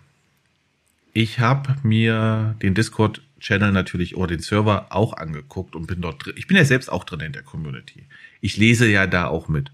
[1.12, 6.34] Ich habe mir den Discord-Channel natürlich oder den Server auch angeguckt und bin dort drin.
[6.36, 8.06] Ich bin ja selbst auch drin in der Community.
[8.40, 9.70] Ich lese ja da auch mit.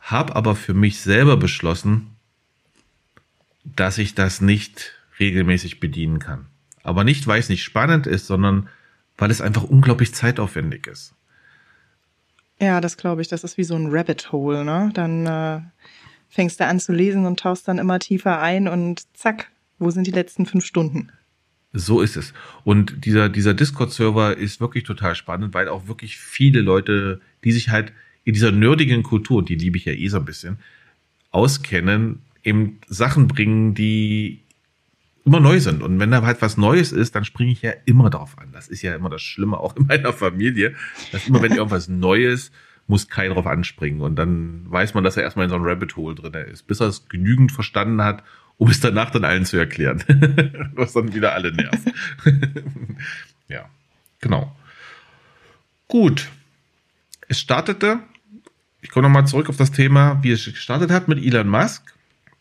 [0.00, 2.16] Hab aber für mich selber beschlossen,
[3.64, 6.46] dass ich das nicht regelmäßig bedienen kann.
[6.82, 8.68] Aber nicht, weil es nicht spannend ist, sondern
[9.16, 11.14] weil es einfach unglaublich zeitaufwendig ist.
[12.60, 13.28] Ja, das glaube ich.
[13.28, 14.90] Das ist wie so ein Rabbit Hole, ne?
[14.94, 15.60] Dann äh,
[16.28, 20.06] fängst du an zu lesen und tauchst dann immer tiefer ein und zack, wo sind
[20.06, 21.10] die letzten fünf Stunden?
[21.72, 22.34] So ist es.
[22.64, 27.70] Und dieser, dieser Discord-Server ist wirklich total spannend, weil auch wirklich viele Leute, die sich
[27.70, 27.92] halt
[28.24, 30.58] in dieser nerdigen Kultur, und die liebe ich ja eh so ein bisschen,
[31.30, 34.40] auskennen, eben Sachen bringen, die
[35.24, 35.82] immer neu sind.
[35.82, 38.48] Und wenn da halt was Neues ist, dann springe ich ja immer darauf an.
[38.52, 40.74] Das ist ja immer das Schlimme, auch in meiner Familie,
[41.12, 42.50] dass immer, wenn irgendwas Neues,
[42.88, 44.00] muss keiner drauf anspringen.
[44.00, 46.80] Und dann weiß man, dass er erstmal in so einem Rabbit Hole drin ist, bis
[46.80, 48.22] er es genügend verstanden hat,
[48.58, 50.02] um es danach dann allen zu erklären.
[50.74, 51.92] Was dann wieder alle nervt.
[53.48, 53.68] ja,
[54.20, 54.54] genau.
[55.88, 56.28] Gut.
[57.28, 58.00] Es startete,
[58.82, 61.94] ich komme nochmal zurück auf das Thema, wie es gestartet hat mit Elon Musk.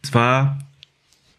[0.04, 0.60] Es war,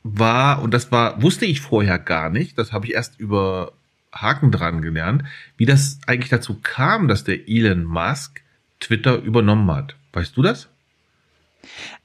[0.03, 3.73] war, und das war, wusste ich vorher gar nicht, das habe ich erst über
[4.13, 5.25] Haken dran gelernt,
[5.57, 8.43] wie das eigentlich dazu kam, dass der Elon Musk
[8.81, 9.97] Twitter übernommen hat.
[10.13, 10.69] Weißt du das?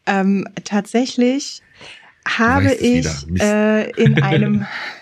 [0.05, 1.61] Ähm, tatsächlich
[2.25, 3.07] habe ich
[3.39, 4.65] äh, in einem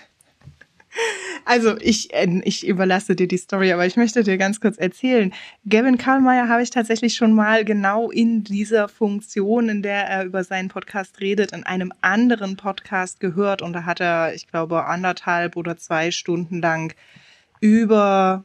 [1.46, 5.32] Also ich, äh, ich überlasse dir die Story, aber ich möchte dir ganz kurz erzählen.
[5.64, 10.42] Gavin Karlmeier habe ich tatsächlich schon mal genau in dieser Funktion, in der er über
[10.42, 13.62] seinen Podcast redet, in einem anderen Podcast gehört.
[13.62, 16.94] Und da hat er, ich glaube, anderthalb oder zwei Stunden lang
[17.60, 18.42] über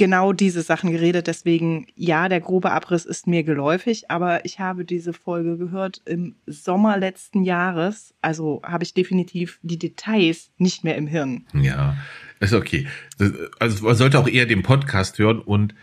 [0.00, 1.26] genau diese Sachen geredet.
[1.26, 6.36] Deswegen, ja, der grobe Abriss ist mir geläufig, aber ich habe diese Folge gehört im
[6.46, 8.14] Sommer letzten Jahres.
[8.22, 11.44] Also habe ich definitiv die Details nicht mehr im Hirn.
[11.52, 11.98] Ja,
[12.40, 12.88] ist okay.
[13.58, 15.74] Also man sollte auch eher den Podcast hören und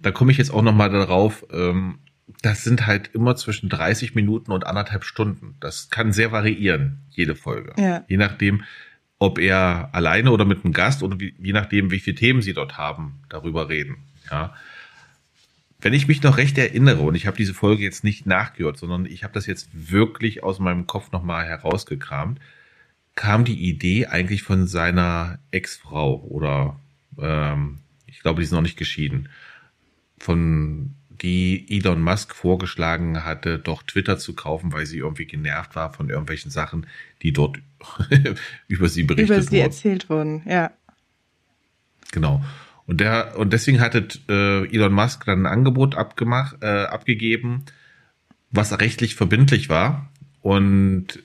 [0.00, 2.00] da komme ich jetzt auch nochmal darauf, ähm,
[2.42, 5.54] das sind halt immer zwischen 30 Minuten und anderthalb Stunden.
[5.60, 7.74] Das kann sehr variieren, jede Folge.
[7.80, 8.04] Ja.
[8.08, 8.64] Je nachdem,
[9.22, 12.54] ob er alleine oder mit einem Gast oder wie, je nachdem, wie viele Themen sie
[12.54, 13.98] dort haben, darüber reden.
[14.28, 14.52] Ja.
[15.80, 19.06] Wenn ich mich noch recht erinnere, und ich habe diese Folge jetzt nicht nachgehört, sondern
[19.06, 22.40] ich habe das jetzt wirklich aus meinem Kopf nochmal herausgekramt,
[23.14, 26.80] kam die Idee eigentlich von seiner Ex-Frau oder
[27.16, 29.28] ähm, ich glaube, die ist noch nicht geschieden,
[30.18, 35.92] von die Elon Musk vorgeschlagen hatte, doch Twitter zu kaufen, weil sie irgendwie genervt war
[35.92, 36.86] von irgendwelchen Sachen,
[37.22, 37.58] die dort
[38.68, 39.62] über sie berichtet Über sie wurden.
[39.62, 40.72] erzählt wurden, ja.
[42.10, 42.44] Genau.
[42.86, 47.64] Und der und deswegen hatte äh, Elon Musk dann ein Angebot abgemacht, äh, abgegeben,
[48.50, 50.10] was rechtlich verbindlich war.
[50.40, 51.22] Und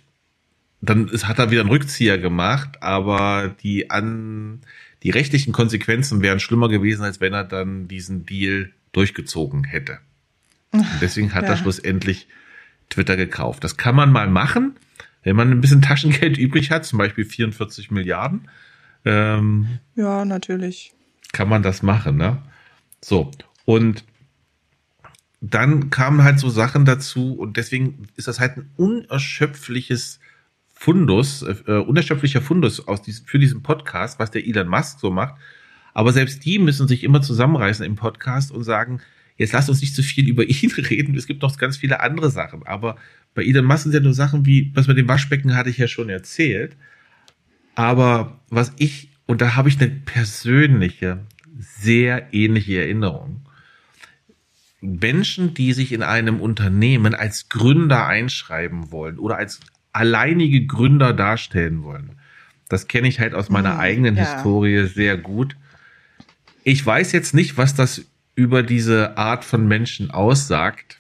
[0.79, 4.61] dann ist, hat er wieder einen Rückzieher gemacht, aber die an
[5.03, 9.99] die rechtlichen Konsequenzen wären schlimmer gewesen, als wenn er dann diesen Deal durchgezogen hätte.
[10.71, 11.51] Und deswegen hat Ja.
[11.51, 12.27] er schlussendlich
[12.89, 13.63] Twitter gekauft.
[13.63, 14.75] Das kann man mal machen,
[15.23, 18.49] wenn man ein bisschen Taschengeld übrig hat, zum Beispiel 44 Milliarden.
[19.05, 20.93] Ähm, Ja, natürlich.
[21.31, 22.41] kann man das machen, ne?
[23.01, 23.31] So.
[23.65, 24.03] Und
[25.39, 30.19] dann kamen halt so Sachen dazu und deswegen ist das halt ein unerschöpfliches
[30.73, 35.35] Fundus, äh, unerschöpflicher Fundus aus diesem, für diesen Podcast, was der Elon Musk so macht.
[35.97, 39.01] Aber selbst die müssen sich immer zusammenreißen im Podcast und sagen,
[39.35, 41.15] jetzt lasst uns nicht zu viel über ihn reden.
[41.15, 42.67] Es gibt noch ganz viele andere Sachen.
[42.67, 42.97] Aber
[43.33, 45.87] bei Elon Musk sind ja nur Sachen wie, was mit dem Waschbecken hatte ich ja
[45.87, 46.77] schon erzählt.
[47.73, 51.25] Aber was ich, und da habe ich eine persönliche,
[51.57, 53.41] sehr ähnliche Erinnerung.
[54.81, 59.61] Menschen, die sich in einem Unternehmen als Gründer einschreiben wollen oder als
[59.93, 62.19] alleinige Gründer darstellen wollen.
[62.69, 64.35] Das kenne ich halt aus meiner hm, eigenen ja.
[64.35, 65.55] Historie sehr gut.
[66.67, 68.01] Ich weiß jetzt nicht, was das
[68.35, 70.99] über diese Art von Menschen aussagt,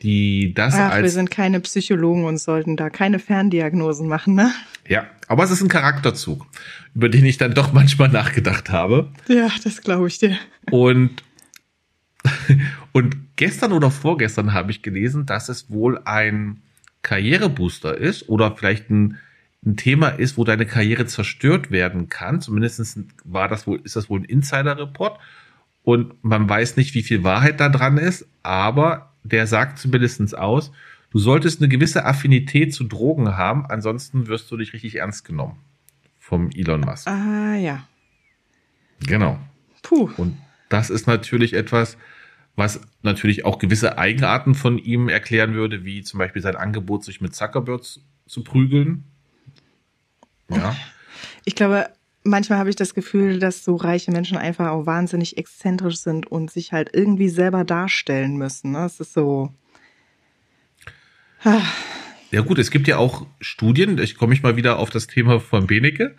[0.00, 1.02] die das Ach, als.
[1.02, 4.54] Wir sind keine Psychologen und sollten da keine Ferndiagnosen machen, ne?
[4.88, 6.46] Ja, aber es ist ein Charakterzug,
[6.94, 9.10] über den ich dann doch manchmal nachgedacht habe.
[9.28, 10.38] Ja, das glaube ich dir.
[10.70, 11.22] Und,
[12.92, 16.62] und gestern oder vorgestern habe ich gelesen, dass es wohl ein
[17.02, 19.18] Karrierebooster ist oder vielleicht ein,
[19.64, 22.40] ein Thema ist, wo deine Karriere zerstört werden kann.
[22.40, 25.18] Zumindest war das wohl, ist das wohl ein Insider-Report.
[25.84, 30.72] Und man weiß nicht, wie viel Wahrheit da dran ist, aber der sagt zumindest aus,
[31.10, 35.58] du solltest eine gewisse Affinität zu Drogen haben, ansonsten wirst du nicht richtig ernst genommen
[36.18, 37.06] vom Elon Musk.
[37.08, 37.86] Ah, ja.
[39.06, 39.38] Genau.
[39.82, 40.10] Puh.
[40.16, 41.96] Und das ist natürlich etwas,
[42.56, 47.20] was natürlich auch gewisse Eigenarten von ihm erklären würde, wie zum Beispiel sein Angebot, sich
[47.20, 49.04] mit Zuckerberg zu prügeln.
[50.56, 50.76] Ja.
[51.44, 51.88] Ich glaube,
[52.24, 56.50] manchmal habe ich das Gefühl, dass so reiche Menschen einfach auch wahnsinnig exzentrisch sind und
[56.50, 58.74] sich halt irgendwie selber darstellen müssen.
[58.74, 59.02] Das ne?
[59.02, 59.52] ist so.
[62.30, 65.40] Ja gut, es gibt ja auch Studien, ich komme ich mal wieder auf das Thema
[65.40, 66.14] von Benecke.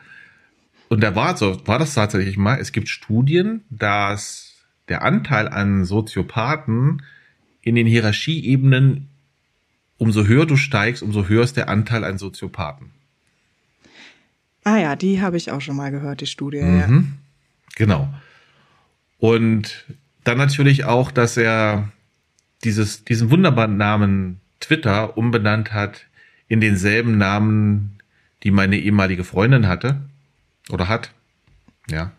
[0.90, 4.54] Und da war so, war das tatsächlich mal, es gibt Studien, dass
[4.90, 7.02] der Anteil an Soziopathen
[7.62, 9.10] in den Hierarchieebenen,
[9.98, 12.92] umso höher du steigst, umso höher ist der Anteil an Soziopathen.
[14.64, 16.62] Ah ja, die habe ich auch schon mal gehört, die Studie.
[16.62, 16.80] Mhm.
[16.80, 16.90] Ja.
[17.76, 18.14] Genau.
[19.18, 19.86] Und
[20.24, 21.90] dann natürlich auch, dass er
[22.64, 26.06] dieses, diesen wunderbaren Namen Twitter umbenannt hat
[26.48, 28.00] in denselben Namen,
[28.44, 30.02] die meine ehemalige Freundin hatte
[30.70, 31.12] oder hat.
[31.90, 32.12] Ja.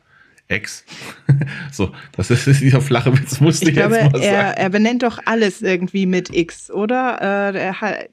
[0.48, 0.84] Ex.
[1.72, 4.34] so, das ist, dieser flache Witz, musste ich, ich glaube, jetzt mal sagen.
[4.34, 7.20] Er, er benennt doch alles irgendwie mit X, oder?
[7.54, 8.08] Äh, er hat,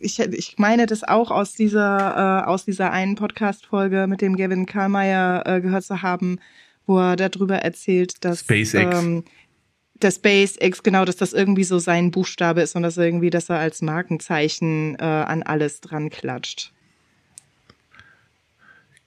[0.00, 4.66] ich, ich meine das auch aus dieser, äh, aus dieser einen Podcast-Folge mit dem Gavin
[4.66, 6.38] Karlmeier äh, gehört zu haben,
[6.86, 8.98] wo er darüber erzählt, dass SpaceX.
[8.98, 9.24] Ähm,
[10.00, 13.50] der SpaceX, genau, dass das irgendwie so sein Buchstabe ist und dass er irgendwie, dass
[13.50, 16.72] er als Markenzeichen äh, an alles dran klatscht.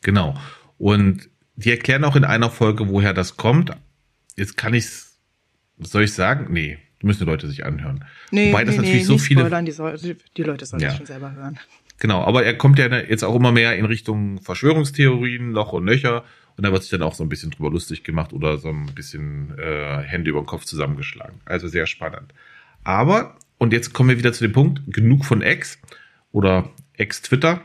[0.01, 0.35] Genau.
[0.77, 1.29] Und
[1.63, 3.71] die erklären auch in einer Folge, woher das kommt.
[4.35, 5.17] Jetzt kann ich's,
[5.79, 6.51] soll ich sagen?
[6.51, 8.05] Nee, müssen die Leute sich anhören.
[8.31, 9.41] Nee, Wobei das nee, natürlich nee, so viele.
[9.41, 9.97] Spoilern, die, soll,
[10.37, 10.89] die Leute sollen ja.
[10.89, 11.59] das schon selber hören.
[11.99, 16.23] Genau, aber er kommt ja jetzt auch immer mehr in Richtung Verschwörungstheorien, Loch und Nöcher.
[16.57, 18.87] Und da wird sich dann auch so ein bisschen drüber lustig gemacht oder so ein
[18.93, 21.39] bisschen äh, Hände über den Kopf zusammengeschlagen.
[21.45, 22.33] Also sehr spannend.
[22.83, 25.79] Aber, und jetzt kommen wir wieder zu dem Punkt, genug von X
[26.31, 27.61] oder Ex-Twitter.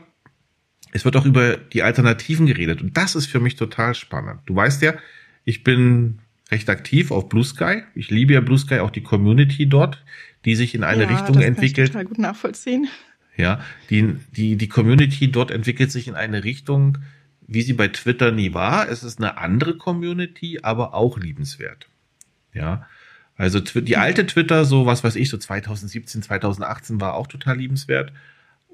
[0.91, 2.81] Es wird auch über die Alternativen geredet.
[2.81, 4.41] Und das ist für mich total spannend.
[4.45, 4.95] Du weißt ja,
[5.43, 6.19] ich bin
[6.51, 7.83] recht aktiv auf Blue Sky.
[7.95, 10.03] Ich liebe ja Blue Sky, auch die Community dort,
[10.45, 11.75] die sich in eine ja, Richtung das entwickelt.
[11.75, 12.87] Kann ich total gut nachvollziehen.
[13.35, 16.97] Ja, die, die, die Community dort entwickelt sich in eine Richtung,
[17.47, 18.89] wie sie bei Twitter nie war.
[18.89, 21.87] Es ist eine andere Community, aber auch liebenswert.
[22.53, 22.87] Ja.
[23.35, 28.11] Also die alte Twitter, so was weiß ich, so 2017, 2018 war auch total liebenswert.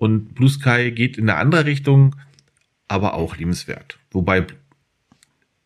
[0.04, 2.18] Und Blue Sky geht in eine andere Richtung,
[2.90, 4.00] aber auch liebenswert.
[4.12, 4.46] Wobei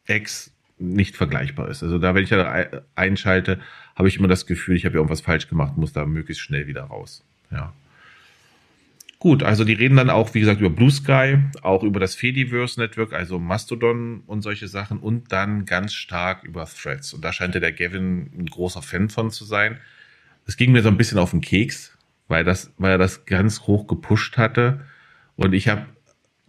[0.06, 1.82] X nicht vergleichbar ist.
[1.82, 3.60] Also da, wenn ich da einschalte,
[3.95, 6.67] habe ich immer das Gefühl, ich habe ja irgendwas falsch gemacht, muss da möglichst schnell
[6.67, 7.23] wieder raus.
[7.50, 7.73] Ja.
[9.17, 12.80] Gut, also die reden dann auch, wie gesagt, über Blue Sky, auch über das Fediverse
[12.80, 17.12] Network, also Mastodon und solche Sachen und dann ganz stark über Threads.
[17.12, 19.80] Und da scheint ja der Gavin ein großer Fan von zu sein.
[20.45, 21.96] Es ging mir so ein bisschen auf den Keks,
[22.27, 24.81] weil das, weil er das ganz hoch gepusht hatte.
[25.35, 25.85] Und ich habe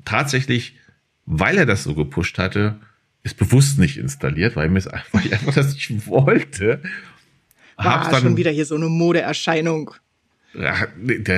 [0.04, 0.76] tatsächlich,
[1.26, 2.80] weil er das so gepusht hatte,
[3.22, 6.82] ist bewusst nicht installiert, weil, mir weil ich einfach das nicht wollte.
[7.76, 9.94] War Hab's dann, schon wieder hier so eine Modeerscheinung.
[10.54, 10.86] Ja,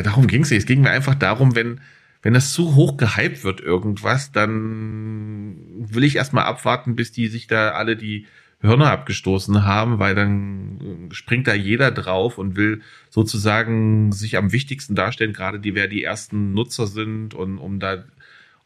[0.02, 0.60] darum ging es nicht.
[0.60, 1.80] Es ging mir einfach darum, wenn,
[2.22, 7.46] wenn das zu hoch gehypt wird, irgendwas, dann will ich erstmal abwarten, bis die sich
[7.46, 8.26] da alle die
[8.62, 14.94] Hörner abgestoßen haben, weil dann springt da jeder drauf und will sozusagen sich am wichtigsten
[14.94, 18.04] darstellen, gerade die, wer die ersten Nutzer sind und um da,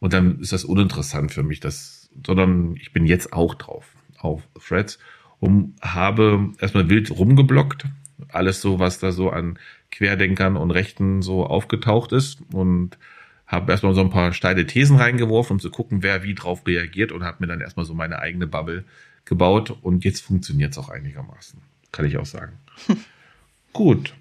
[0.00, 3.86] und dann ist das uninteressant für mich, das, sondern ich bin jetzt auch drauf,
[4.18, 4.98] auf Threads
[5.38, 7.84] und habe erstmal wild rumgeblockt,
[8.28, 9.58] alles so, was da so an
[9.92, 12.98] Querdenkern und Rechten so aufgetaucht ist und
[13.46, 17.12] habe erstmal so ein paar steile Thesen reingeworfen, um zu gucken, wer wie drauf reagiert
[17.12, 18.84] und habe mir dann erstmal so meine eigene Bubble
[19.24, 21.60] gebaut und jetzt funktioniert es auch einigermaßen,
[21.92, 22.58] kann ich auch sagen.
[23.72, 24.14] Gut,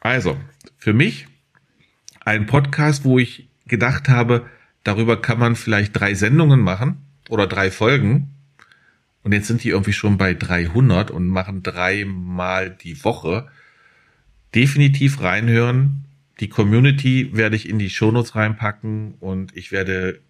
[0.00, 0.36] also
[0.76, 1.26] für mich
[2.24, 4.46] ein Podcast, wo ich gedacht habe,
[4.84, 8.32] darüber kann man vielleicht drei Sendungen machen oder drei Folgen.
[9.22, 13.48] Und jetzt sind die irgendwie schon bei 300 und machen dreimal die Woche.
[14.54, 16.04] Definitiv reinhören.
[16.38, 20.20] Die Community werde ich in die Shownotes reinpacken und ich werde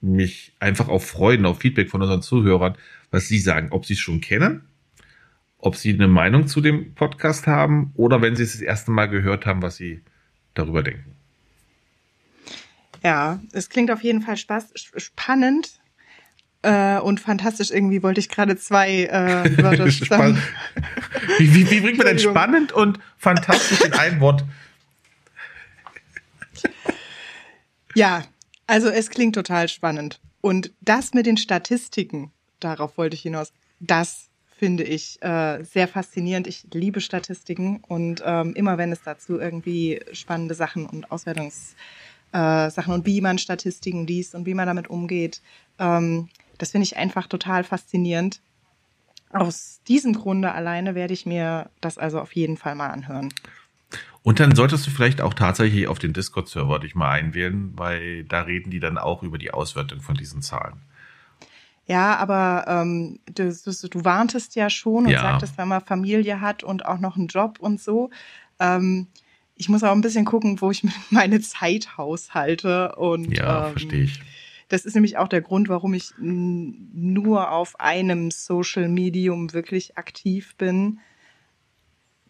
[0.00, 2.76] mich einfach auch freuen auf Feedback von unseren Zuhörern,
[3.10, 4.62] was sie sagen, ob sie es schon kennen,
[5.58, 9.06] ob sie eine Meinung zu dem Podcast haben oder wenn sie es das erste Mal
[9.06, 10.02] gehört haben, was sie
[10.54, 11.14] darüber denken.
[13.02, 15.80] Ja, es klingt auf jeden Fall spaß, spannend
[16.62, 17.70] äh, und fantastisch.
[17.70, 20.42] Irgendwie wollte ich gerade zwei äh, Wörter zusammen.
[21.38, 24.44] wie, wie, wie bringt man denn spannend und fantastisch in ein Wort?
[27.94, 28.24] Ja,
[28.66, 30.20] also es klingt total spannend.
[30.40, 34.30] Und das mit den Statistiken, darauf wollte ich hinaus, das
[34.60, 36.46] finde ich äh, sehr faszinierend.
[36.46, 41.76] Ich liebe Statistiken und ähm, immer wenn es dazu irgendwie spannende Sachen und Auswertungssachen
[42.32, 45.40] äh, und wie man Statistiken liest und wie man damit umgeht,
[45.78, 48.42] ähm, das finde ich einfach total faszinierend.
[49.30, 53.32] Aus diesem Grunde alleine werde ich mir das also auf jeden Fall mal anhören.
[54.22, 58.42] Und dann solltest du vielleicht auch tatsächlich auf den Discord-Server dich mal einwählen, weil da
[58.42, 60.82] reden die dann auch über die Auswertung von diesen Zahlen.
[61.90, 65.22] Ja, aber ähm, du, du, du warntest ja schon und ja.
[65.22, 68.10] sagtest, wenn man Familie hat und auch noch einen Job und so.
[68.60, 69.08] Ähm,
[69.56, 72.94] ich muss auch ein bisschen gucken, wo ich meine Zeit haushalte.
[72.94, 74.20] Und, ja, ähm, verstehe ich.
[74.68, 80.54] Das ist nämlich auch der Grund, warum ich nur auf einem Social Medium wirklich aktiv
[80.58, 81.00] bin,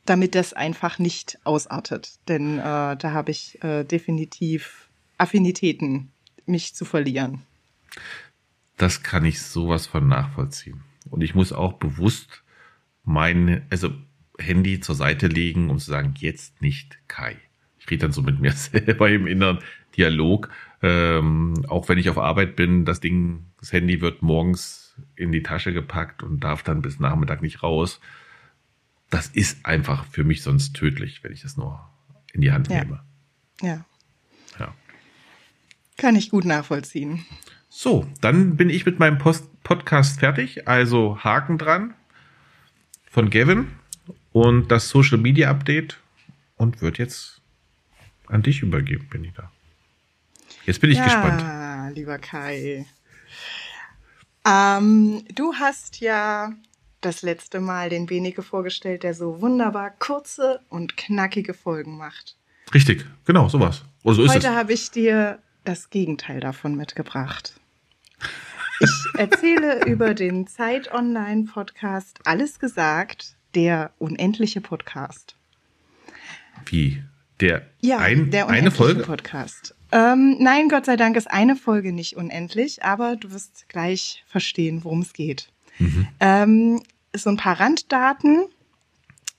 [0.07, 2.13] damit das einfach nicht ausartet.
[2.29, 4.89] Denn äh, da habe ich äh, definitiv
[5.19, 6.13] Affinitäten,
[6.47, 7.43] mich zu verlieren
[8.81, 10.83] das kann ich sowas von nachvollziehen.
[11.11, 12.43] Und ich muss auch bewusst
[13.05, 13.93] mein, also
[14.39, 17.37] Handy zur Seite legen, um zu sagen, jetzt nicht Kai.
[17.79, 19.59] Ich rede dann so mit mir selber im inneren
[19.97, 20.51] Dialog.
[20.83, 25.43] Ähm, auch wenn ich auf Arbeit bin, das Ding, das Handy wird morgens in die
[25.43, 28.01] Tasche gepackt und darf dann bis Nachmittag nicht raus.
[29.11, 31.87] Das ist einfach für mich sonst tödlich, wenn ich das nur
[32.33, 32.83] in die Hand ja.
[32.83, 33.03] nehme.
[33.61, 33.85] Ja.
[34.59, 34.75] Ja.
[35.99, 37.27] Kann ich gut nachvollziehen.
[37.73, 40.67] So, dann bin ich mit meinem Post Podcast fertig.
[40.67, 41.95] Also Haken dran
[43.09, 43.69] von Gavin
[44.33, 45.99] und das Social Media Update
[46.57, 47.41] und wird jetzt
[48.27, 49.53] an dich übergeben, bin ich da.
[50.67, 51.95] Jetzt bin ich ja, gespannt.
[51.95, 52.87] lieber Kai.
[54.45, 56.53] Ähm, du hast ja
[57.01, 62.37] das letzte Mal den Benike vorgestellt, der so wunderbar kurze und knackige Folgen macht.
[62.75, 63.85] Richtig, genau, sowas.
[64.03, 67.60] Oh, so Heute habe ich dir das Gegenteil davon mitgebracht.
[68.81, 75.37] Ich erzähle über den Zeit Online Podcast Alles gesagt, der unendliche Podcast.
[76.67, 77.03] Wie?
[77.41, 79.03] Der, ja, ein, der eine Folge?
[79.03, 79.75] Podcast.
[79.93, 84.85] Ähm, nein, Gott sei Dank ist eine Folge nicht unendlich, aber du wirst gleich verstehen,
[84.85, 85.51] worum es geht.
[85.79, 86.09] Mhm.
[86.21, 86.83] Ähm,
[87.15, 88.47] so ein paar Randdaten.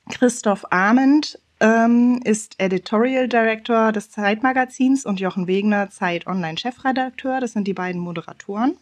[0.10, 7.40] Christoph Ahmed ähm, ist Editorial Director des Zeitmagazins und Jochen Wegner Zeit Online Chefredakteur.
[7.40, 8.76] Das sind die beiden Moderatoren.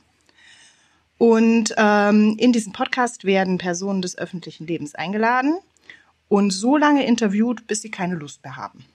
[1.17, 5.59] Und ähm, in diesem Podcast werden Personen des öffentlichen Lebens eingeladen
[6.29, 8.85] und so lange interviewt, bis sie keine Lust mehr haben.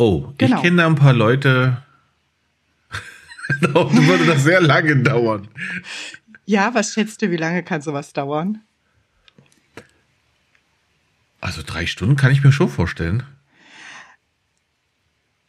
[0.00, 0.56] Oh, genau.
[0.56, 1.82] ich kenne da ein paar Leute.
[3.60, 5.46] da würde das sehr lange dauern.
[6.46, 8.60] Ja, was schätzt du, wie lange kann sowas dauern?
[11.44, 13.22] Also drei Stunden kann ich mir schon vorstellen.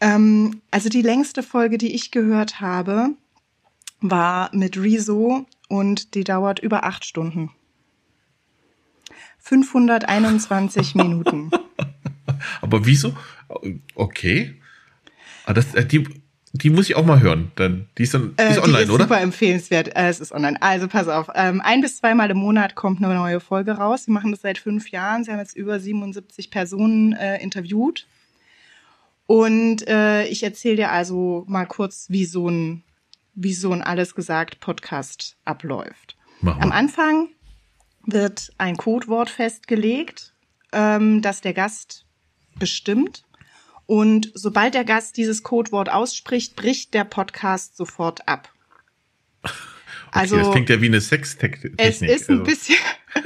[0.01, 3.11] Ähm, also die längste Folge, die ich gehört habe,
[4.01, 7.49] war mit Rezo und die dauert über acht Stunden.
[9.39, 11.49] 521 Minuten.
[12.59, 13.15] Aber wieso?
[13.95, 14.61] Okay.
[15.45, 16.03] Ah, das, äh, die,
[16.61, 17.51] die muss ich auch mal hören.
[17.55, 19.03] Dann, die ist, dann, die ist äh, online, die ist oder?
[19.03, 19.95] Super empfehlenswert.
[19.95, 20.61] Äh, es ist online.
[20.61, 21.29] Also pass auf.
[21.35, 24.05] Ähm, ein bis zweimal im Monat kommt eine neue Folge raus.
[24.05, 25.23] Sie machen das seit fünf Jahren.
[25.23, 28.07] Sie haben jetzt über 77 Personen äh, interviewt.
[29.27, 32.83] Und äh, ich erzähle dir also mal kurz, wie so ein,
[33.33, 36.15] wie so ein alles gesagt Podcast abläuft.
[36.43, 37.29] Am Anfang
[38.05, 40.33] wird ein Codewort festgelegt,
[40.71, 42.05] ähm, das der Gast
[42.59, 43.23] bestimmt.
[43.87, 48.49] Und sobald der Gast dieses Codewort ausspricht, bricht der Podcast sofort ab.
[50.07, 51.73] Okay, also, das klingt ja wie eine Sextechnik.
[51.75, 52.43] Es ist ein also.
[52.43, 52.77] bisschen,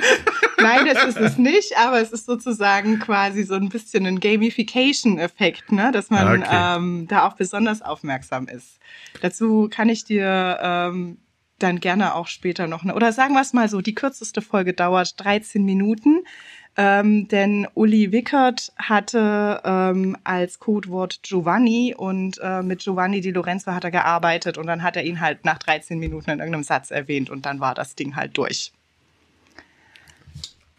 [0.58, 5.72] nein, das ist es nicht, aber es ist sozusagen quasi so ein bisschen ein Gamification-Effekt,
[5.72, 5.92] ne?
[5.92, 6.78] dass man ah, okay.
[6.78, 8.80] ähm, da auch besonders aufmerksam ist.
[9.22, 11.20] Dazu kann ich dir ähm,
[11.60, 14.74] dann gerne auch später noch, eine, oder sagen wir es mal so, die kürzeste Folge
[14.74, 16.24] dauert 13 Minuten.
[16.82, 23.74] Ähm, denn Uli Wickert hatte ähm, als Codewort Giovanni und äh, mit Giovanni Di Lorenzo
[23.74, 26.90] hat er gearbeitet und dann hat er ihn halt nach 13 Minuten in irgendeinem Satz
[26.90, 28.72] erwähnt und dann war das Ding halt durch.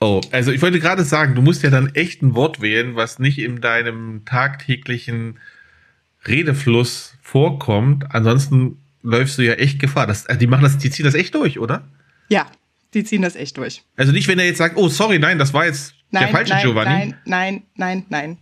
[0.01, 3.19] Oh, also ich wollte gerade sagen, du musst ja dann echt ein Wort wählen, was
[3.19, 5.39] nicht in deinem tagtäglichen
[6.27, 8.07] Redefluss vorkommt.
[8.15, 10.07] Ansonsten läufst du ja echt Gefahr.
[10.07, 11.87] Das, die machen das, die ziehen das echt durch, oder?
[12.31, 12.47] Ja,
[12.95, 13.83] die ziehen das echt durch.
[13.97, 16.55] Also nicht, wenn er jetzt sagt, oh, sorry, nein, das war jetzt nein, der falsche
[16.55, 16.91] nein, Giovanni.
[16.91, 18.39] Nein, nein, nein, nein.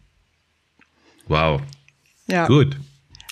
[1.27, 1.61] Wow.
[2.27, 2.47] Ja.
[2.47, 2.77] Gut.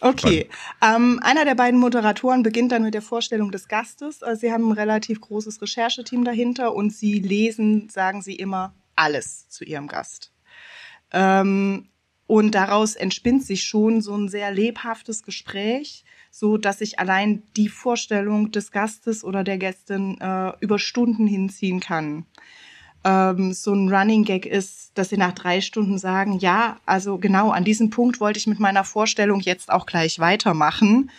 [0.00, 0.48] Okay.
[0.82, 4.20] Ähm, einer der beiden Moderatoren beginnt dann mit der Vorstellung des Gastes.
[4.22, 9.48] Äh, sie haben ein relativ großes Rechercheteam dahinter und sie lesen, sagen sie immer, alles
[9.48, 10.32] zu ihrem Gast.
[11.12, 11.88] Ähm,
[12.26, 16.04] und daraus entspinnt sich schon so ein sehr lebhaftes Gespräch,
[16.38, 21.80] so dass sich allein die Vorstellung des Gastes oder der Gästin äh, über Stunden hinziehen
[21.80, 22.26] kann
[23.06, 27.50] ähm, so ein Running Gag ist, dass sie nach drei Stunden sagen, ja, also genau
[27.50, 31.10] an diesem Punkt wollte ich mit meiner Vorstellung jetzt auch gleich weitermachen.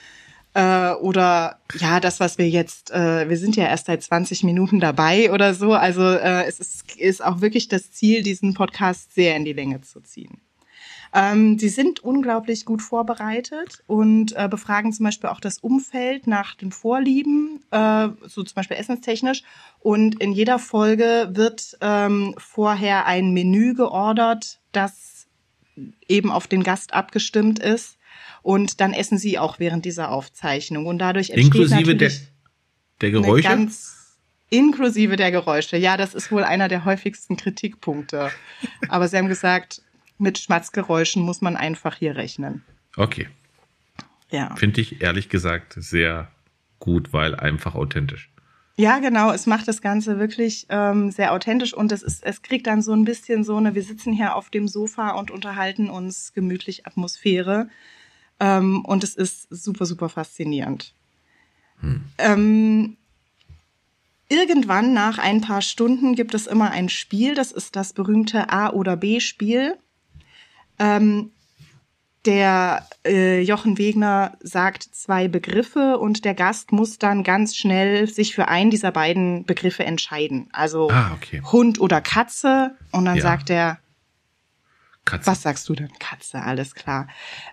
[0.54, 4.82] Äh, oder ja, das, was wir jetzt, äh, wir sind ja erst seit 20 Minuten
[4.82, 5.74] dabei oder so.
[5.74, 9.80] Also äh, es ist, ist auch wirklich das Ziel, diesen Podcast sehr in die Länge
[9.82, 10.42] zu ziehen.
[11.14, 16.56] Ähm, sie sind unglaublich gut vorbereitet und äh, befragen zum Beispiel auch das Umfeld nach
[16.56, 19.44] den Vorlieben, äh, so zum Beispiel essenstechnisch.
[19.80, 25.28] Und in jeder Folge wird ähm, vorher ein Menü geordert, das
[26.08, 27.98] eben auf den Gast abgestimmt ist.
[28.42, 30.86] Und dann essen sie auch während dieser Aufzeichnung.
[30.86, 32.12] Und dadurch entsteht Inklusive der,
[33.02, 33.48] der Geräusche?
[33.48, 33.98] Ganz,
[34.50, 35.78] inklusive der Geräusche.
[35.78, 38.32] Ja, das ist wohl einer der häufigsten Kritikpunkte.
[38.90, 39.82] Aber sie haben gesagt,
[40.18, 42.64] mit Schmatzgeräuschen muss man einfach hier rechnen.
[42.96, 43.28] Okay.
[44.30, 44.56] Ja.
[44.56, 46.30] Finde ich ehrlich gesagt sehr
[46.80, 48.30] gut, weil einfach authentisch.
[48.80, 49.32] Ja, genau.
[49.32, 52.94] Es macht das Ganze wirklich ähm, sehr authentisch und es ist, es kriegt dann so
[52.94, 57.70] ein bisschen so eine, wir sitzen hier auf dem Sofa und unterhalten uns gemütlich Atmosphäre.
[58.40, 60.94] Ähm, und es ist super, super faszinierend.
[61.80, 62.04] Hm.
[62.20, 62.98] Ähm,
[64.30, 68.70] irgendwann nach ein paar Stunden gibt es immer ein Spiel, das ist das berühmte A-
[68.70, 69.76] oder B-Spiel.
[70.80, 71.32] Ähm,
[72.26, 78.36] der äh, Jochen Wegner sagt zwei Begriffe und der Gast muss dann ganz schnell sich
[78.36, 80.50] für einen dieser beiden Begriffe entscheiden.
[80.52, 81.42] Also ah, okay.
[81.42, 82.76] Hund oder Katze.
[82.92, 83.22] Und dann ja.
[83.22, 83.80] sagt er,
[85.06, 85.28] Katze.
[85.28, 85.90] Was sagst du denn?
[86.00, 87.08] Katze, alles klar.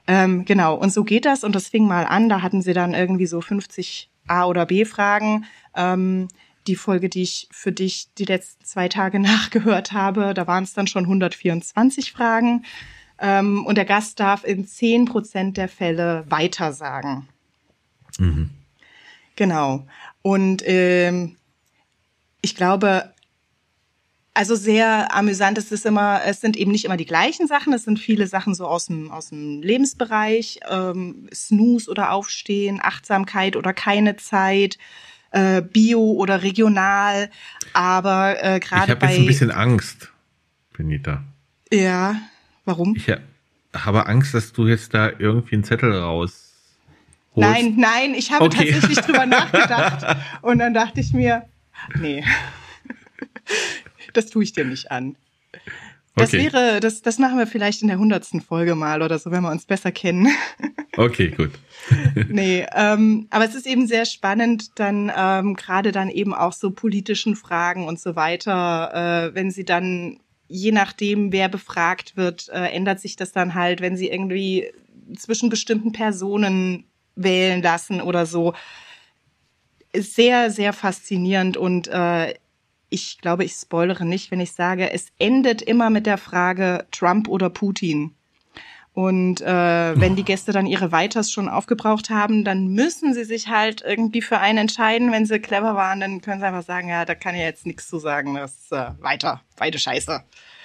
[0.09, 1.45] Ähm, genau, und so geht das.
[1.45, 2.29] Und das fing mal an.
[2.29, 5.45] Da hatten sie dann irgendwie so 50 A- oder B-Fragen.
[5.77, 6.27] Ähm,
[6.66, 10.72] die Folge, die ich für dich die letzten zwei Tage nachgehört habe, da waren es
[10.72, 12.64] dann schon 124 Fragen.
[13.19, 17.29] Ähm, und der Gast darf in 10 Prozent der Fälle weitersagen.
[18.19, 18.51] Mhm.
[19.37, 19.87] Genau.
[20.23, 21.37] Und ähm,
[22.41, 23.12] ich glaube,
[24.35, 27.85] also sehr amüsant ist es immer, es sind eben nicht immer die gleichen Sachen, es
[27.85, 33.73] sind viele Sachen so aus dem, aus dem Lebensbereich, ähm, Snooze oder Aufstehen, Achtsamkeit oder
[33.73, 34.77] keine Zeit,
[35.31, 37.31] äh, Bio oder regional,
[37.73, 38.97] aber äh, gerade bei...
[38.97, 40.12] Ich habe jetzt ein bisschen Angst,
[40.77, 41.23] Benita.
[41.73, 42.17] Ja,
[42.65, 42.97] Warum?
[42.97, 43.09] Ich
[43.75, 46.53] habe Angst, dass du jetzt da irgendwie einen Zettel raus.
[47.35, 47.51] Holst.
[47.51, 48.71] Nein, nein, ich habe okay.
[48.71, 50.17] tatsächlich drüber nachgedacht.
[50.43, 51.45] Und dann dachte ich mir,
[51.99, 52.25] nee,
[54.12, 55.17] das tue ich dir nicht an.
[56.17, 56.45] Das okay.
[56.45, 59.51] wäre, das, das machen wir vielleicht in der hundertsten Folge mal oder so, wenn wir
[59.51, 60.29] uns besser kennen.
[60.97, 61.51] Okay, gut.
[62.29, 66.71] nee, ähm, aber es ist eben sehr spannend, dann ähm, gerade dann eben auch so
[66.71, 72.68] politischen Fragen und so weiter, äh, wenn sie dann je nachdem, wer befragt wird, äh,
[72.70, 74.70] ändert sich das dann halt, wenn sie irgendwie
[75.16, 76.84] zwischen bestimmten Personen
[77.16, 78.55] wählen lassen oder so.
[79.97, 82.34] Sehr, sehr faszinierend und äh,
[82.90, 87.28] ich glaube, ich spoilere nicht, wenn ich sage, es endet immer mit der Frage Trump
[87.28, 88.14] oder Putin.
[88.95, 93.49] Und äh, wenn die Gäste dann ihre Weiters schon aufgebraucht haben, dann müssen sie sich
[93.49, 95.12] halt irgendwie für einen entscheiden.
[95.12, 97.88] Wenn sie clever waren, dann können sie einfach sagen, ja, da kann ich jetzt nichts
[97.88, 98.36] zu sagen.
[98.36, 100.22] Das ist äh, weiter, beide Scheiße.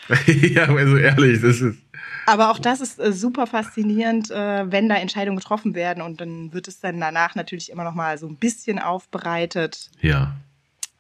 [0.28, 1.80] ja, also ehrlich, das ist.
[2.26, 6.54] Aber auch das ist äh, super faszinierend, äh, wenn da Entscheidungen getroffen werden und dann
[6.54, 9.90] wird es dann danach natürlich immer noch mal so ein bisschen aufbereitet.
[10.02, 10.36] Ja.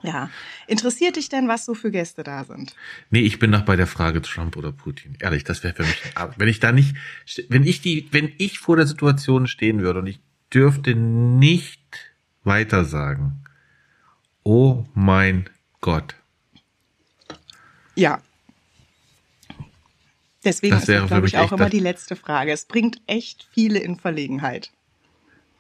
[0.02, 0.30] Ja.
[0.68, 2.74] Interessiert dich denn, was so für Gäste da sind?
[3.10, 5.18] Nee, ich bin noch bei der Frage Trump oder Putin.
[5.20, 6.02] Ehrlich, das wäre für mich,
[6.38, 6.95] wenn ich da nicht,
[7.50, 10.22] wenn ich die, wenn ich vor der Situation stehen würde und ich
[10.54, 13.43] dürfte nicht weiter sagen,
[14.43, 15.50] oh mein
[15.82, 16.16] Gott.
[17.95, 18.22] Ja.
[20.45, 22.54] Deswegen das ist das, glaube ich, auch immer die letzte Frage.
[22.54, 24.72] Es bringt echt viele in Verlegenheit.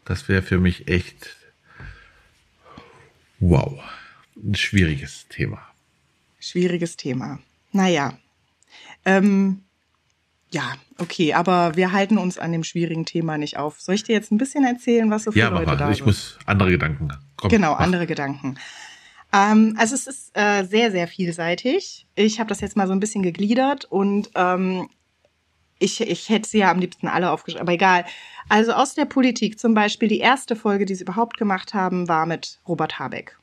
[0.05, 1.35] Das wäre für mich echt
[3.39, 3.83] wow
[4.43, 5.59] ein schwieriges Thema.
[6.39, 7.39] Schwieriges Thema.
[7.71, 8.13] naja.
[9.05, 9.63] Ähm,
[10.51, 13.79] ja, okay, aber wir halten uns an dem schwierigen Thema nicht auf.
[13.79, 15.91] Soll ich dir jetzt ein bisschen erzählen, was so für Ja, Leute mach da mal.
[15.91, 16.07] Ich sind?
[16.07, 17.09] muss andere Gedanken.
[17.37, 17.79] Komm, genau, mach.
[17.79, 18.57] andere Gedanken.
[19.31, 22.07] Ähm, also es ist äh, sehr, sehr vielseitig.
[22.15, 24.89] Ich habe das jetzt mal so ein bisschen gegliedert und ähm,
[25.77, 28.05] ich, ich hätte sie ja am liebsten alle aufgeschrieben, aber egal.
[28.49, 32.25] Also aus der Politik zum Beispiel, die erste Folge, die sie überhaupt gemacht haben, war
[32.25, 33.37] mit Robert Habeck.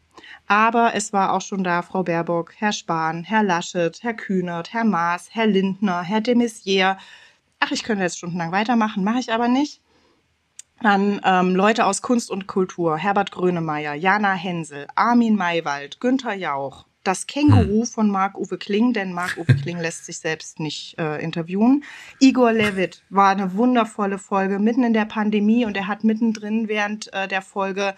[0.46, 4.84] Aber es war auch schon da Frau Baerbock, Herr Spahn, Herr Laschet, Herr Kühnert, Herr
[4.84, 6.98] Maas, Herr Lindner, Herr de Maizière.
[7.60, 9.80] Ach, ich könnte jetzt stundenlang weitermachen, mache ich aber nicht.
[10.82, 16.84] Dann ähm, Leute aus Kunst und Kultur, Herbert Grönemeyer, Jana Hensel, Armin Maywald, Günther Jauch,
[17.02, 21.84] das Känguru von Marc-Uwe Kling, denn Marc-Uwe Kling lässt sich selbst nicht äh, interviewen.
[22.20, 27.12] Igor Levitt war eine wundervolle Folge mitten in der Pandemie und er hat mittendrin während
[27.14, 27.94] äh, der Folge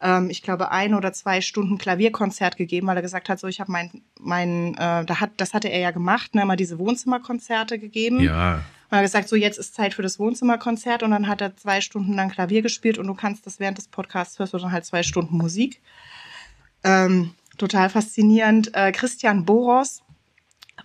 [0.00, 3.60] ähm, ich glaube, ein oder zwei Stunden Klavierkonzert gegeben, weil er gesagt hat, so ich
[3.60, 7.78] habe mein, mein, äh, da hat, das hatte er ja gemacht, ne, immer diese Wohnzimmerkonzerte
[7.78, 8.20] gegeben.
[8.20, 11.40] Ja, Und er hat gesagt, so jetzt ist Zeit für das Wohnzimmerkonzert und dann hat
[11.40, 14.58] er zwei Stunden lang Klavier gespielt und du kannst das während des Podcasts hörst du
[14.58, 15.80] dann halt zwei Stunden Musik.
[16.82, 18.74] Ähm, total faszinierend.
[18.74, 20.02] Äh, Christian Boros,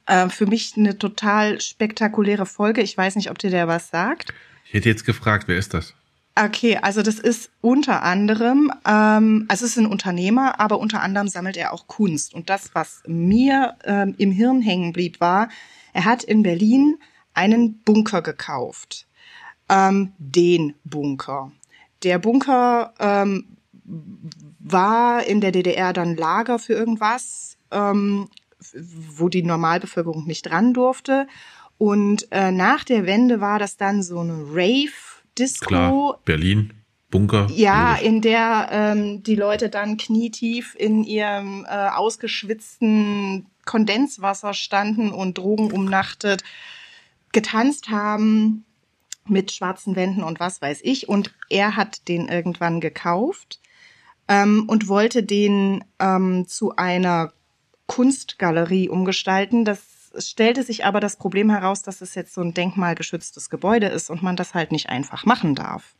[0.07, 2.81] äh, für mich eine total spektakuläre Folge.
[2.81, 4.33] Ich weiß nicht, ob dir der was sagt.
[4.65, 5.93] ich hätte jetzt gefragt, wer ist das?
[6.37, 11.29] Okay, also das ist unter anderem, ähm, also es ist ein Unternehmer, aber unter anderem
[11.29, 12.33] sammelt er auch Kunst.
[12.33, 15.47] Und das, was mir ähm, im Hirn hängen blieb, war,
[15.93, 16.97] er hat in Berlin
[17.33, 19.07] einen Bunker gekauft.
[19.69, 21.53] Ähm, den Bunker.
[22.03, 23.45] Der Bunker ähm,
[24.59, 28.27] war in der DDR dann Lager für irgendwas, ähm,
[28.73, 31.27] wo die Normalbevölkerung nicht ran durfte.
[31.77, 34.53] Und äh, nach der Wende war das dann so eine
[35.35, 35.67] Rave-Disco.
[35.67, 36.73] Klar, Berlin,
[37.11, 37.47] Bunker.
[37.51, 45.37] Ja, in der ähm, die Leute dann knietief in ihrem äh, ausgeschwitzten Kondenswasser standen und
[45.37, 46.43] Drogen umnachtet,
[47.31, 48.65] getanzt haben
[49.27, 51.09] mit schwarzen Wänden und was weiß ich.
[51.09, 53.59] Und er hat den irgendwann gekauft
[54.27, 57.33] ähm, und wollte den ähm, zu einer
[57.87, 59.65] Kunstgalerie umgestalten.
[59.65, 63.87] Das es stellte sich aber das Problem heraus, dass es jetzt so ein denkmalgeschütztes Gebäude
[63.87, 65.95] ist und man das halt nicht einfach machen darf.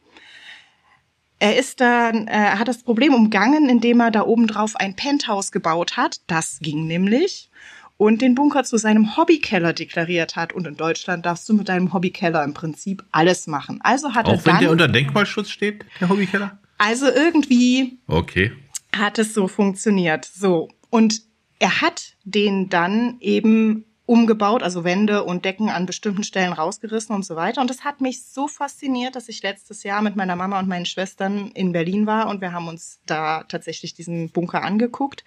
[1.39, 4.95] Er ist dann, äh, er hat das Problem umgangen, indem er da oben drauf ein
[4.95, 6.21] Penthouse gebaut hat.
[6.27, 7.49] Das ging nämlich.
[7.97, 10.53] Und den Bunker zu seinem Hobbykeller deklariert hat.
[10.53, 13.79] Und in Deutschland darfst du mit deinem Hobbykeller im Prinzip alles machen.
[13.83, 16.57] Also hat er Auch wenn der unter Denkmalschutz steht, der Hobbykeller?
[16.77, 18.51] also irgendwie Okay.
[18.95, 20.25] hat es so funktioniert.
[20.25, 20.69] So.
[20.89, 21.21] Und
[21.59, 27.25] er hat den dann eben umgebaut, also Wände und Decken an bestimmten Stellen rausgerissen und
[27.25, 27.61] so weiter.
[27.61, 30.85] Und das hat mich so fasziniert, dass ich letztes Jahr mit meiner Mama und meinen
[30.85, 35.23] Schwestern in Berlin war und wir haben uns da tatsächlich diesen Bunker angeguckt.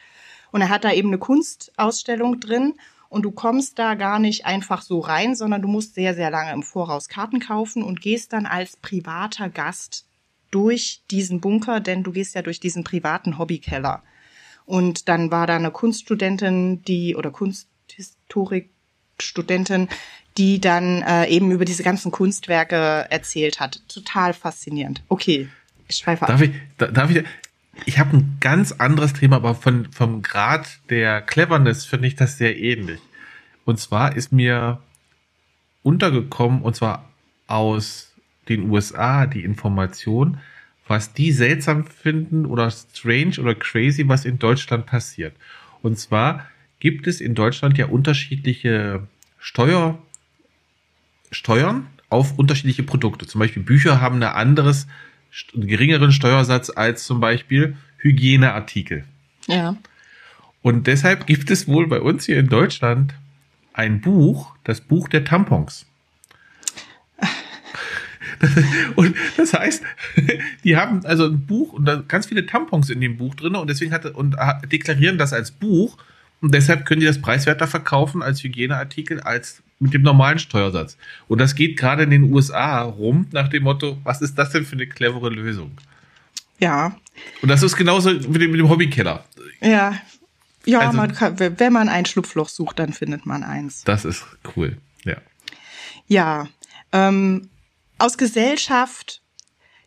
[0.50, 2.74] Und er hat da eben eine Kunstausstellung drin
[3.08, 6.52] und du kommst da gar nicht einfach so rein, sondern du musst sehr, sehr lange
[6.52, 10.06] im Voraus Karten kaufen und gehst dann als privater Gast
[10.50, 14.02] durch diesen Bunker, denn du gehst ja durch diesen privaten Hobbykeller.
[14.66, 17.30] Und dann war da eine Kunststudentin, die oder
[17.98, 19.88] Kunsthistorikstudentin,
[20.36, 23.82] die dann äh, eben über diese ganzen Kunstwerke erzählt hat.
[23.88, 25.02] Total faszinierend.
[25.08, 25.48] Okay,
[25.88, 26.28] ich schweife ab.
[26.28, 27.24] Darf ich, da- darf ich,
[27.86, 32.38] ich habe ein ganz anderes Thema, aber von, vom Grad der Cleverness finde ich das
[32.38, 33.00] sehr ähnlich.
[33.64, 34.80] Und zwar ist mir
[35.82, 37.08] untergekommen, und zwar
[37.46, 38.12] aus
[38.48, 40.38] den USA, die Information,
[40.86, 45.34] was die seltsam finden oder strange oder crazy, was in Deutschland passiert.
[45.82, 46.46] Und zwar
[46.80, 49.06] gibt es in Deutschland ja unterschiedliche
[49.38, 49.98] Steuer,
[51.30, 53.26] Steuern auf unterschiedliche Produkte.
[53.26, 54.86] Zum Beispiel Bücher haben ein anderes,
[55.54, 59.04] einen geringeren Steuersatz als zum Beispiel Hygieneartikel.
[59.46, 59.76] Ja.
[60.62, 63.14] Und deshalb gibt es wohl bei uns hier in Deutschland
[63.72, 65.86] ein Buch, das Buch der Tampons.
[68.96, 69.82] Und das heißt,
[70.64, 73.68] die haben also ein Buch und da ganz viele Tampons in dem Buch drin und
[73.68, 75.96] deswegen hat und ha- deklarieren das als Buch
[76.40, 80.96] und deshalb können die das preiswerter verkaufen als Hygieneartikel als mit dem normalen Steuersatz.
[81.28, 84.64] Und das geht gerade in den USA rum nach dem Motto, was ist das denn
[84.64, 85.70] für eine clevere Lösung?
[86.58, 86.96] Ja.
[87.42, 89.24] Und das ist genauso mit dem, mit dem Hobbykeller.
[89.60, 89.94] Ja.
[90.64, 93.84] Ja, Also- man kann, wenn man ein Schlupfloch sucht, dann findet man eins.
[93.84, 94.24] Das ist
[94.56, 94.76] cool.
[95.04, 95.16] Ja.
[96.08, 96.48] Ja,
[96.92, 97.48] ähm,
[97.98, 99.22] aus Gesellschaft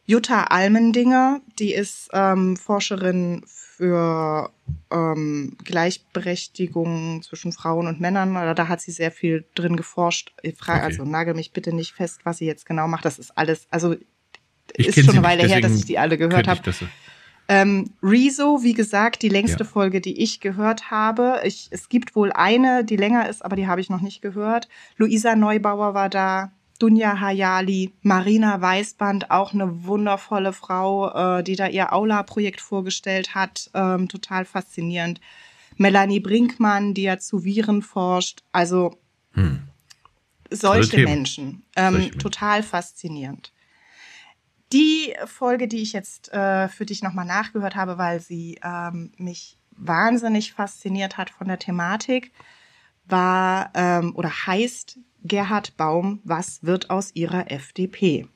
[0.06, 3.44] Jutta Almendinger, die ist ähm, Forscherin
[3.82, 4.52] für
[4.92, 8.38] ähm, Gleichberechtigung zwischen Frauen und Männern.
[8.38, 10.34] Oder Da hat sie sehr viel drin geforscht.
[10.44, 10.86] Ich frage, Okay.
[10.86, 13.06] also nagel mich bitte nicht fest, was sie jetzt genau macht.
[13.06, 13.96] Das ist alles, also
[14.76, 16.62] Ich ist schon eine Weile her, dass ich die alle gehört habe.
[17.48, 19.70] Ähm, Rezo, wie gesagt, die längste Ja.
[19.70, 21.42] Folge, die ich gehört habe.
[21.44, 24.70] Ich, es gibt wohl eine, die länger ist, aber die habe ich noch nicht gehört.
[24.98, 26.52] Luisa Neubauer war da,
[26.82, 33.70] Dunja Hayali, Marina Weißband, auch eine wundervolle Frau, äh, die da ihr Aula-Projekt vorgestellt hat.
[33.76, 35.22] Ähm, total faszinierend.
[35.78, 38.44] Melanie Brinkmann, die ja zu Viren forscht.
[38.52, 38.98] Also
[39.34, 39.62] Hm.
[40.50, 41.04] solche.
[41.04, 41.64] Menschen.
[41.76, 42.18] Ähm, Solche.
[42.18, 43.54] Total faszinierend.
[44.74, 49.58] Die Folge, die ich jetzt äh, für dich nochmal nachgehört habe, weil sie ähm, mich
[49.72, 52.32] wahnsinnig fasziniert hat von der Thematik,
[53.06, 58.28] war ähm, oder heißt Gerhard Baum, was wird aus ihrer FDP?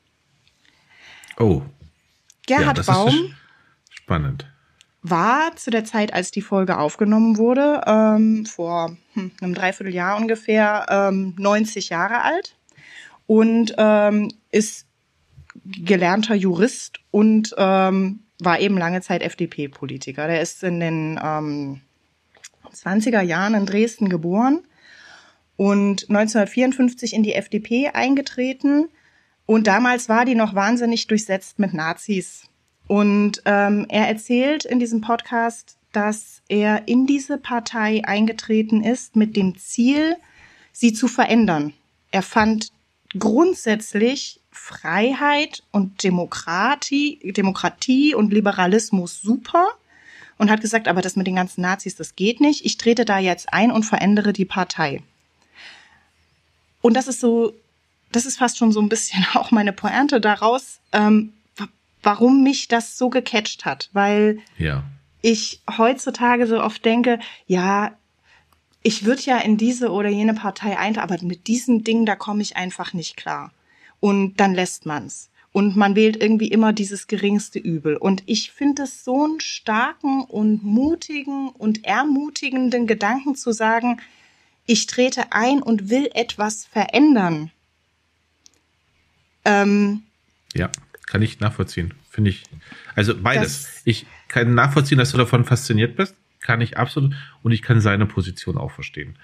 [1.40, 1.62] Oh,
[2.48, 3.34] Gerhard das Baum
[3.90, 4.48] spannend.
[5.02, 10.86] war zu der Zeit, als die Folge aufgenommen wurde, ähm, vor hm, einem Dreivierteljahr ungefähr,
[10.90, 12.56] ähm, 90 Jahre alt
[13.28, 14.86] und ähm, ist
[15.66, 20.28] gelernter Jurist und ähm, war eben lange Zeit FDP-Politiker.
[20.28, 21.82] Der ist in den ähm,
[22.74, 24.62] 20er Jahren in Dresden geboren
[25.58, 28.90] und 1954 in die FDP eingetreten.
[29.46, 32.44] Und damals war die noch wahnsinnig durchsetzt mit Nazis.
[32.88, 39.36] Und ähm, er erzählt in diesem Podcast, dass er in diese Partei eingetreten ist mit
[39.36, 40.18] dem Ziel,
[40.72, 41.74] sie zu verändern.
[42.12, 42.72] Er fand
[43.18, 49.68] grundsätzlich Freiheit und Demokratie, Demokratie und Liberalismus super
[50.38, 52.66] und hat gesagt, aber das mit den ganzen Nazis, das geht nicht.
[52.66, 55.02] Ich trete da jetzt ein und verändere die Partei.
[56.86, 57.54] Und das ist so,
[58.12, 61.68] das ist fast schon so ein bisschen auch meine Pointe daraus, ähm, wa-
[62.04, 64.84] warum mich das so gecatcht hat, weil Ja.
[65.22, 67.18] ich heutzutage so oft denke,
[67.48, 67.96] ja,
[68.84, 72.44] ich würde ja in diese oder jene Partei eintreten, aber mit diesem Ding, da komme
[72.44, 73.52] ich einfach nicht klar.
[74.00, 75.30] Und dann lässt man's.
[75.52, 77.96] Und man wählt irgendwie immer dieses geringste Übel.
[77.98, 83.98] Und ich finde es so einen starken und mutigen und ermutigenden Gedanken zu sagen,
[84.66, 87.52] ich trete ein und will etwas verändern.
[89.44, 90.04] Ähm,
[90.54, 90.70] Ja,
[91.08, 91.94] kann ich nachvollziehen.
[92.10, 92.44] Finde ich.
[92.96, 93.82] Also beides.
[93.86, 96.16] Ich kann nachvollziehen, dass du davon fasziniert bist.
[96.40, 97.14] Kann ich absolut.
[97.44, 99.18] Und ich kann seine Position auch verstehen.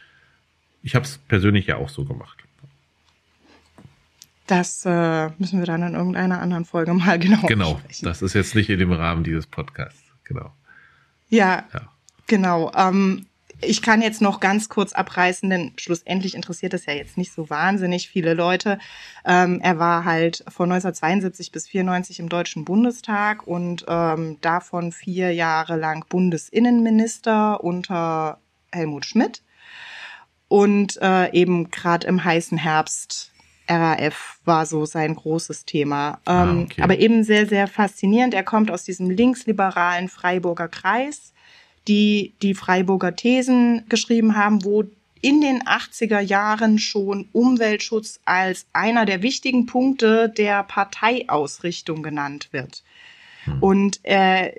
[0.84, 2.38] Ich habe es persönlich ja auch so gemacht.
[4.48, 7.74] das äh, müssen wir dann in irgendeiner anderen Folge mal genau Genau.
[7.76, 8.06] besprechen.
[8.06, 10.02] Das ist jetzt nicht in dem Rahmen dieses Podcasts.
[10.26, 10.54] Genau.
[11.30, 11.90] Ja, Ja.
[12.28, 12.72] genau.
[12.76, 13.26] Ähm,
[13.62, 17.50] ich kann jetzt noch ganz kurz abreißen, denn schlussendlich interessiert es ja jetzt nicht so
[17.50, 18.80] wahnsinnig viele Leute.
[19.26, 25.34] Ähm, er war halt von 1972 bis 94 im Deutschen Bundestag und ähm, davon vier
[25.34, 28.40] Jahre lang Bundesinnenminister unter
[28.72, 29.44] Helmut Schmidt.
[30.48, 33.32] Und äh, eben gerade im heißen Herbst
[33.70, 36.20] RAF war so sein großes Thema.
[36.26, 36.82] Ah, Ähm, okay.
[36.82, 38.34] Aber eben sehr, sehr faszinierend.
[38.34, 41.31] Er kommt aus diesem linksliberalen Freiburger Kreis,
[41.88, 44.84] die die Freiburger Thesen geschrieben haben, wo
[45.22, 52.84] in den 80er Jahren schon Umweltschutz als einer der wichtigen Punkte der Parteiausrichtung genannt wird.
[53.60, 54.52] Und äh,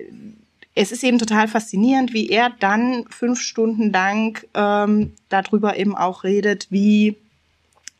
[0.75, 6.23] es ist eben total faszinierend, wie er dann fünf Stunden lang ähm, darüber eben auch
[6.23, 7.17] redet, wie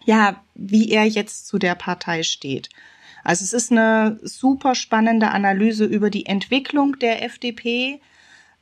[0.05, 2.69] ja, wie er jetzt zu der Partei steht.
[3.23, 8.01] Also es ist eine super spannende Analyse über die Entwicklung der FDP,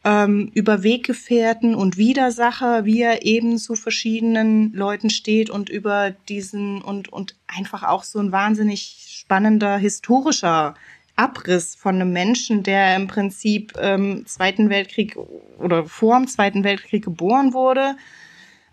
[0.03, 6.81] ähm, über Weggefährten und Widersacher, wie er eben zu verschiedenen Leuten steht und über diesen
[6.81, 10.75] und, und einfach auch so ein wahnsinnig spannender historischer
[11.15, 15.17] Abriss von einem Menschen, der im Prinzip im Zweiten Weltkrieg
[15.59, 17.95] oder vor dem Zweiten Weltkrieg geboren wurde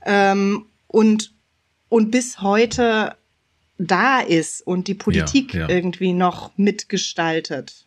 [0.06, 1.34] ähm, und,
[1.90, 3.16] und bis heute
[3.76, 5.68] da ist und die Politik ja.
[5.68, 7.84] irgendwie noch mitgestaltet.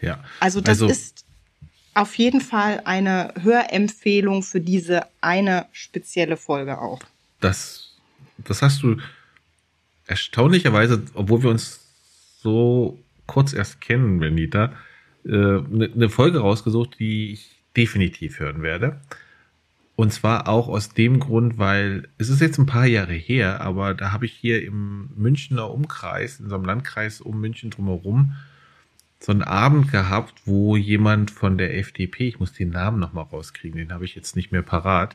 [0.00, 0.24] Ja.
[0.40, 1.24] Also das ist
[2.00, 7.00] auf jeden Fall eine Hörempfehlung für diese eine spezielle Folge auch.
[7.40, 7.92] das,
[8.38, 8.96] das hast du
[10.06, 11.80] erstaunlicherweise, obwohl wir uns
[12.42, 14.72] so kurz erst kennen, Benita,
[15.24, 19.00] eine äh, ne Folge rausgesucht, die ich definitiv hören werde.
[19.94, 23.92] Und zwar auch aus dem Grund, weil es ist jetzt ein paar Jahre her, aber
[23.92, 28.32] da habe ich hier im Münchner Umkreis, in so einem Landkreis um München drumherum,
[29.20, 33.78] so einen Abend gehabt, wo jemand von der FDP, ich muss den Namen nochmal rauskriegen,
[33.78, 35.14] den habe ich jetzt nicht mehr parat,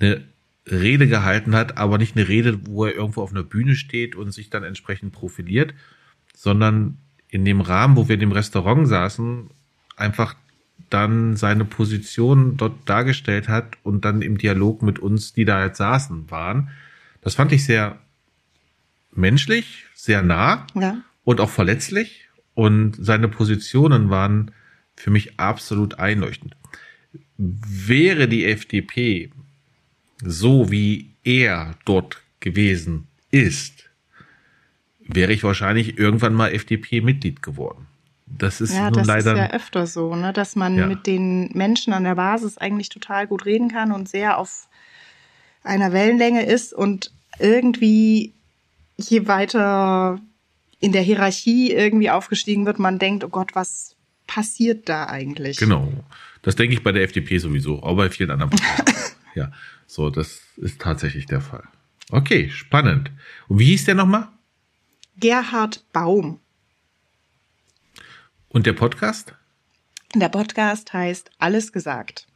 [0.00, 0.24] eine
[0.66, 4.32] Rede gehalten hat, aber nicht eine Rede, wo er irgendwo auf einer Bühne steht und
[4.32, 5.74] sich dann entsprechend profiliert,
[6.34, 6.98] sondern
[7.28, 9.48] in dem Rahmen, wo wir in dem Restaurant saßen,
[9.96, 10.34] einfach
[10.90, 15.78] dann seine Position dort dargestellt hat und dann im Dialog mit uns, die da jetzt
[15.78, 16.70] saßen, waren.
[17.20, 17.98] Das fand ich sehr
[19.12, 20.98] menschlich, sehr nah Ja.
[21.24, 22.23] und auch verletzlich.
[22.54, 24.52] Und seine Positionen waren
[24.96, 26.54] für mich absolut einleuchtend.
[27.36, 29.30] Wäre die FDP
[30.22, 33.90] so, wie er dort gewesen ist,
[35.00, 37.86] wäre ich wahrscheinlich irgendwann mal FDP-Mitglied geworden.
[38.26, 39.32] Das ist ja, nun das leider.
[39.32, 40.32] ist ja öfter so, ne?
[40.32, 40.86] dass man Ja.
[40.86, 44.68] mit den Menschen an der Basis eigentlich total gut reden kann und sehr auf
[45.62, 48.32] einer Wellenlänge ist und irgendwie
[48.96, 50.20] je weiter
[50.84, 55.56] in der Hierarchie irgendwie aufgestiegen wird, man denkt, oh Gott, was passiert da eigentlich?
[55.56, 55.90] Genau.
[56.42, 58.98] Das denke ich bei der FDP sowieso, auch bei vielen anderen Parteien.
[59.34, 59.50] ja,
[59.86, 61.64] so, das ist tatsächlich der Fall.
[62.10, 63.10] Okay, spannend.
[63.48, 64.28] Und wie hieß der nochmal?
[65.16, 66.40] Gerhard Baum.
[68.48, 69.34] Und der Podcast?
[70.14, 72.26] Der Podcast heißt Alles gesagt.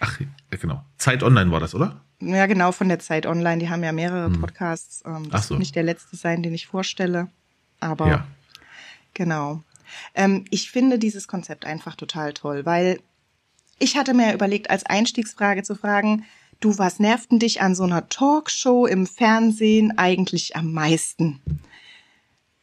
[0.00, 0.20] Ach,
[0.50, 0.84] genau.
[0.98, 2.04] Zeit Online war das, oder?
[2.20, 3.56] Ja, genau, von der Zeit Online.
[3.58, 5.02] Die haben ja mehrere Podcasts.
[5.06, 5.50] Ähm, das Ach so.
[5.50, 7.28] wird nicht der letzte sein, den ich vorstelle.
[7.80, 8.26] Aber Ja.
[9.14, 9.62] genau.
[10.14, 13.00] Ähm, ich finde dieses Konzept einfach total toll, weil
[13.78, 16.24] ich hatte mir überlegt, als Einstiegsfrage zu fragen,
[16.60, 21.40] du, was nervt denn dich an so einer Talkshow im Fernsehen eigentlich am meisten?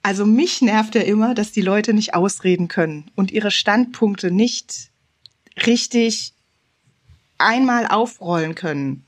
[0.04, 4.92] Also mich nervt ja immer, dass die Leute nicht ausreden können und ihre Standpunkte nicht
[5.66, 6.34] richtig
[7.38, 9.06] einmal aufrollen können.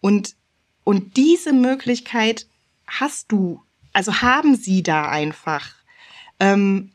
[0.00, 0.34] Und,
[0.82, 2.46] und diese Möglichkeit
[2.86, 3.62] hast du,
[3.92, 5.68] also haben sie da einfach.
[6.38, 6.92] Ähm,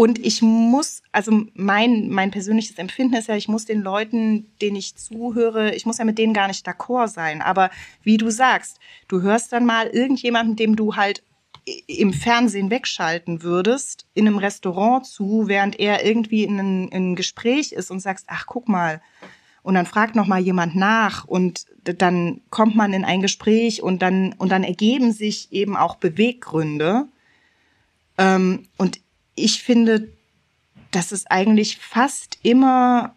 [0.00, 4.76] und ich muss, also mein, mein persönliches Empfinden ist ja, ich muss den Leuten, denen
[4.76, 7.42] ich zuhöre, ich muss ja mit denen gar nicht d'accord sein.
[7.42, 7.70] Aber
[8.02, 8.78] wie du sagst,
[9.08, 11.22] du hörst dann mal irgendjemanden, dem du halt
[11.86, 17.90] im Fernsehen wegschalten würdest, in einem Restaurant zu, während er irgendwie in einem Gespräch ist
[17.90, 19.02] und sagst, ach, guck mal.
[19.62, 24.00] Und dann fragt noch mal jemand nach und dann kommt man in ein Gespräch und
[24.00, 27.06] dann, und dann ergeben sich eben auch Beweggründe.
[28.18, 29.00] Ähm, und
[29.34, 30.08] ich finde,
[30.90, 33.14] dass es eigentlich fast immer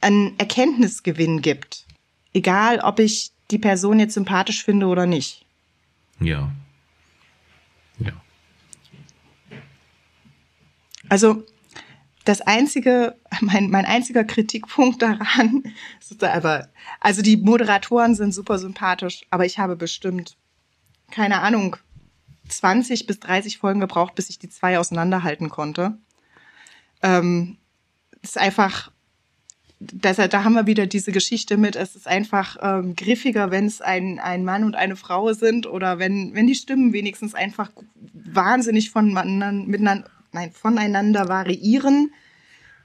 [0.00, 1.86] einen Erkenntnisgewinn gibt.
[2.34, 5.44] Egal, ob ich die Person jetzt sympathisch finde oder nicht.
[6.20, 6.50] Ja.
[7.98, 8.12] Ja.
[11.08, 11.44] Also
[12.24, 15.64] das einzige, mein, mein einziger Kritikpunkt daran
[16.00, 16.68] ist aber,
[17.00, 20.36] also die Moderatoren sind super sympathisch, aber ich habe bestimmt,
[21.10, 21.76] keine Ahnung,
[22.48, 25.98] 20 bis 30 Folgen gebraucht, bis ich die zwei auseinanderhalten konnte.
[27.02, 27.58] Ähm,
[28.22, 28.90] ist einfach,
[29.80, 33.80] das, da haben wir wieder diese Geschichte mit, es ist einfach ähm, griffiger, wenn es
[33.80, 37.70] ein, ein Mann und eine Frau sind oder wenn, wenn die Stimmen wenigstens einfach
[38.12, 42.12] wahnsinnig voneinander, miteinander, nein, voneinander variieren,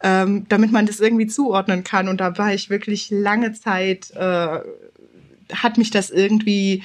[0.01, 2.07] ähm, damit man das irgendwie zuordnen kann.
[2.07, 4.59] Und da war ich wirklich lange Zeit, äh,
[5.53, 6.83] hat mich das irgendwie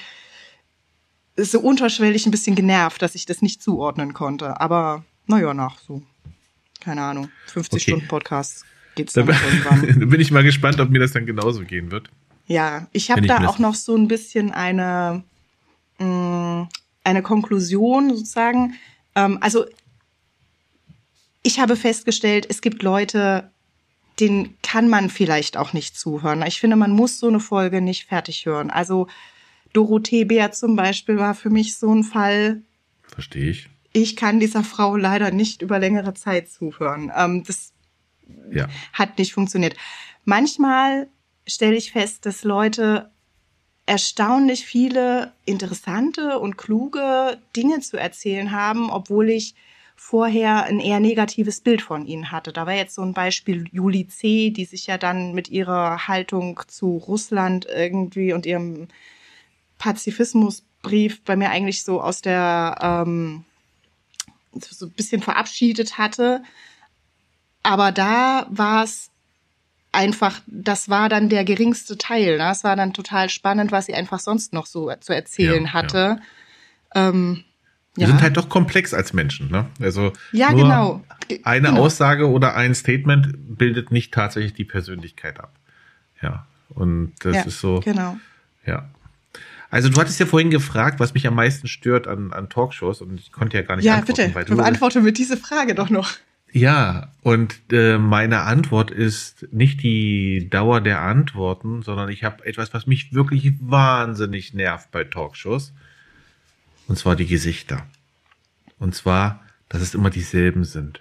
[1.37, 4.61] so unterschwellig ein bisschen genervt, dass ich das nicht zuordnen konnte.
[4.61, 6.03] Aber naja, nach so,
[6.81, 7.91] keine Ahnung, 50 Okay.
[7.91, 10.09] Stunden Podcast geht's Da dann irgendwann.
[10.11, 12.11] bin ich mal gespannt, ob mir das dann genauso gehen wird.
[12.47, 15.23] Ja, ich habe da auch noch so ein bisschen eine,
[15.99, 16.69] mh,
[17.05, 18.75] eine Konklusion sozusagen.
[19.15, 19.65] Ähm, also
[21.43, 23.51] ich habe festgestellt, es gibt Leute,
[24.20, 26.43] denen kann man vielleicht auch nicht zuhören.
[26.47, 28.70] Ich finde, man muss so eine Folge nicht fertig hören.
[28.70, 29.09] Also
[29.72, 32.62] Dorothee Bär zum Beispiel war für mich so ein Fall,
[33.09, 33.68] Verstehe ich.
[33.93, 37.11] ich kann dieser Frau leider nicht über längere Zeit zuhören.
[37.16, 37.72] Ähm, das
[38.51, 38.68] Ja.
[38.93, 39.76] hat nicht funktioniert.
[40.24, 41.09] Manchmal
[41.47, 43.11] stelle ich fest, dass Leute
[43.86, 49.55] erstaunlich viele interessante und kluge Dinge zu erzählen haben, obwohl ich
[50.05, 52.53] vorher ein eher negatives Bild von ihnen hatte.
[52.53, 56.61] Da war jetzt so ein Beispiel Juli C., die sich ja dann mit ihrer Haltung
[56.67, 58.89] zu Russland irgendwie und ihrem
[59.79, 63.45] Pazifismusbrief bei mir eigentlich so aus der ähm,
[64.59, 66.43] so ein bisschen verabschiedet hatte.
[67.63, 69.11] Aber da war es
[69.93, 72.33] einfach, das war dann der geringste Teil.
[72.33, 72.45] Ne?
[72.45, 76.21] Das war dann total spannend, was sie einfach sonst noch so zu erzählen Ja, hatte.
[76.93, 77.45] Ähm,
[77.95, 78.09] Wir ja.
[78.09, 79.66] sind halt doch komplex als Menschen, ne?
[79.80, 81.05] Also Ja, genau.
[81.45, 81.80] eine Genau.
[81.82, 85.53] Aussage oder ein Statement bildet nicht tatsächlich die Persönlichkeit ab.
[86.22, 86.47] Ja.
[86.70, 87.80] Und das ja, ist so.
[87.80, 88.16] Genau.
[88.64, 88.88] Ja.
[89.70, 93.20] Also du hattest ja vorhin gefragt, was mich am meisten stört an, an Talkshows und
[93.20, 95.88] ich konnte ja gar nicht Ja, antworten, bitte, weil du beantworte mir diese Frage doch
[95.90, 96.11] noch.
[96.53, 102.74] Ja, und äh, meine Antwort ist nicht die Dauer der Antworten, sondern ich habe etwas,
[102.74, 105.72] was mich wirklich wahnsinnig nervt bei Talkshows.
[106.93, 107.86] Und zwar die Gesichter.
[108.78, 111.01] Und zwar, dass es immer dieselben sind.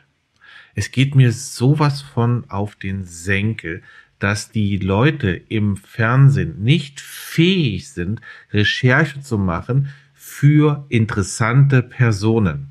[0.74, 3.84] Es geht mir sowas von auf den Senkel,
[4.18, 8.22] dass die Leute im Fernsehen nicht fähig sind,
[8.54, 12.70] Recherche zu machen für interessante Personen.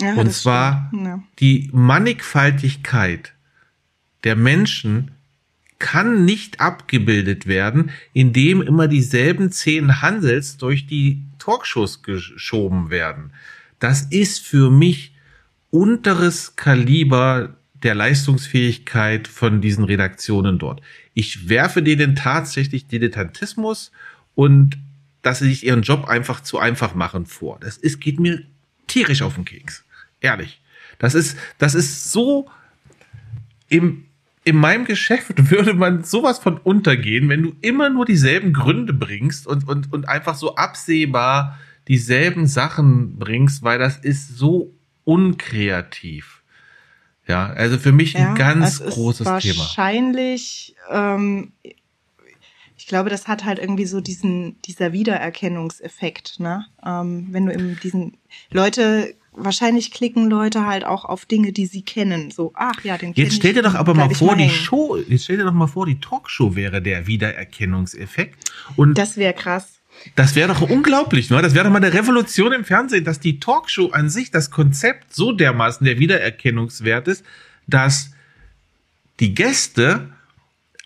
[0.00, 0.90] Ja, Und zwar.
[0.94, 1.22] Ja.
[1.40, 3.34] die Mannigfaltigkeit
[4.24, 5.10] der Menschen
[5.78, 13.32] kann nicht abgebildet werden, indem immer dieselben zehn Hansels durch die Talkshows geschoben werden.
[13.78, 15.14] Das ist für mich
[15.70, 20.80] unteres Kaliber der Leistungsfähigkeit von diesen Redaktionen dort.
[21.14, 23.92] Ich werfe denen tatsächlich Dilettantismus
[24.34, 24.78] und
[25.22, 27.58] dass sie sich ihren Job einfach zu einfach machen vor.
[27.60, 28.42] Das ist, geht mir
[28.86, 29.84] tierisch auf den Keks.
[30.20, 30.60] Ehrlich.
[30.98, 32.50] Das ist, das ist so
[33.68, 34.07] im,
[34.48, 39.46] in meinem Geschäft würde man sowas von untergehen, wenn du immer nur dieselben Gründe bringst
[39.46, 44.74] und, und, und einfach so absehbar dieselben Sachen bringst, weil das ist so
[45.04, 46.42] unkreativ.
[47.26, 49.58] Ja, also für mich Ja, ein ganz großes Thema.
[49.58, 51.52] Wahrscheinlich, ähm,
[52.76, 56.64] ich glaube, das hat halt irgendwie so diesen, dieser Wiedererkennungseffekt, ne?
[56.84, 58.16] Ähm, wenn du eben diesen,
[58.50, 62.30] Leute, wahrscheinlich klicken Leute halt auch auf Dinge, die sie kennen.
[62.30, 64.52] So, ach ja, den Jetzt stell dir doch aber mal vor, die hängen.
[64.54, 68.50] Show, jetzt stell dir doch mal vor, die Talkshow wäre der Wiedererkennungseffekt.
[68.76, 69.74] Und das, Das wäre krass.
[70.34, 71.42] wäre doch unglaublich, ne?
[71.42, 75.14] Das wäre doch mal eine Revolution im Fernsehen, dass die Talkshow an sich, das Konzept
[75.14, 77.24] so dermaßen der Wiedererkennungswert ist,
[77.66, 78.10] dass
[79.20, 80.08] die Gäste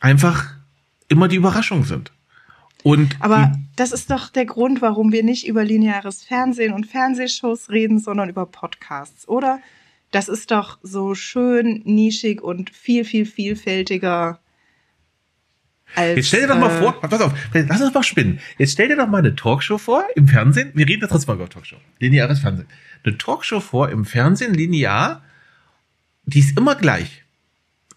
[0.00, 0.46] einfach
[1.08, 2.10] immer die Überraschung sind.
[2.82, 7.70] Und Aber das ist doch der Grund, warum wir nicht über lineares Fernsehen und Fernsehshows
[7.70, 9.60] reden, sondern über Podcasts, oder?
[10.10, 14.40] Das ist doch so schön nischig und viel, viel vielfältiger
[15.94, 16.16] als.
[16.16, 18.40] Jetzt stell dir doch mal äh, vor, pass auf, lass uns mal spinnen.
[18.58, 20.72] Jetzt stell dir doch mal eine Talkshow vor im Fernsehen.
[20.74, 21.76] Wir reden da trotzdem mal über Talkshow.
[21.98, 22.68] Lineares Fernsehen.
[23.04, 25.22] Eine Talkshow vor im Fernsehen, linear,
[26.24, 27.24] die ist immer gleich.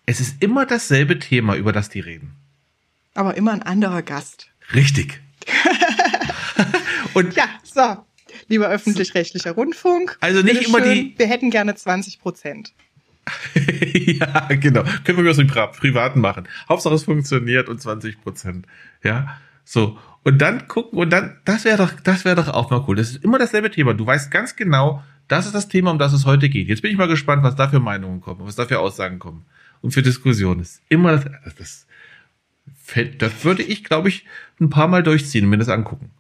[0.06, 2.36] Es ist immer dasselbe Thema, über das die reden.
[3.14, 4.50] Aber immer ein anderer Gast.
[4.74, 5.22] Richtig.
[7.14, 7.98] Und Ja, so.
[8.48, 10.18] Lieber öffentlich-rechtlicher Rundfunk.
[10.20, 12.74] Also nicht immer die- Wir hätten gerne 20 Prozent.
[13.56, 14.84] ja, genau.
[15.04, 16.48] Können wir über Pri Privaten machen.
[16.70, 18.68] Hauptsache es funktioniert und 20 Prozent.
[19.04, 19.98] Ja, so.
[20.24, 22.96] Und dann gucken und dann, das wäre doch, das wäre doch auch mal cool.
[22.96, 23.94] Das ist immer dasselbe Thema.
[23.94, 26.68] Du weißt ganz genau, das ist das Thema, um das es heute geht.
[26.68, 29.46] Jetzt bin ich mal gespannt, was da für Meinungen kommen, was da für Aussagen kommen
[29.82, 30.60] und für Diskussionen.
[30.60, 31.26] Das ist immer das,
[31.58, 31.85] das,
[33.18, 34.26] das würde ich, glaube ich,
[34.60, 36.12] ein paar Mal durchziehen und mir das angucken.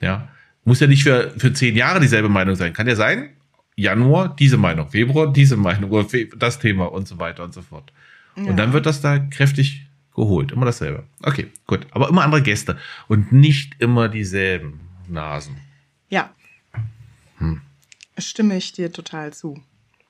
[0.00, 0.28] Ja.
[0.64, 2.72] Muss ja nicht für, für zehn Jahre dieselbe Meinung sein.
[2.72, 3.30] Kann ja sein,
[3.76, 6.06] Januar diese Meinung, Februar diese Meinung oder
[6.36, 7.92] das Thema und so weiter und so fort.
[8.36, 10.52] Und dann wird das da kräftig geholt.
[10.52, 11.04] Immer dasselbe.
[11.22, 11.86] Okay, gut.
[11.90, 12.78] Aber immer andere Gäste
[13.08, 15.56] und nicht immer dieselben Nasen.
[16.08, 16.32] Ja.
[17.38, 17.60] Hm.
[18.18, 19.62] Stimme ich dir total zu.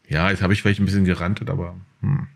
[0.08, 2.28] Ja, jetzt habe ich vielleicht ein bisschen gerantet, aber hm.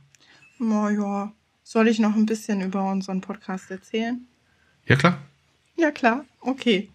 [0.59, 1.33] Na ja.
[1.71, 4.27] Soll ich noch ein bisschen über unseren Podcast erzählen?
[4.87, 5.19] ja klar.
[5.77, 6.25] Ja, klar.
[6.41, 6.89] Okay.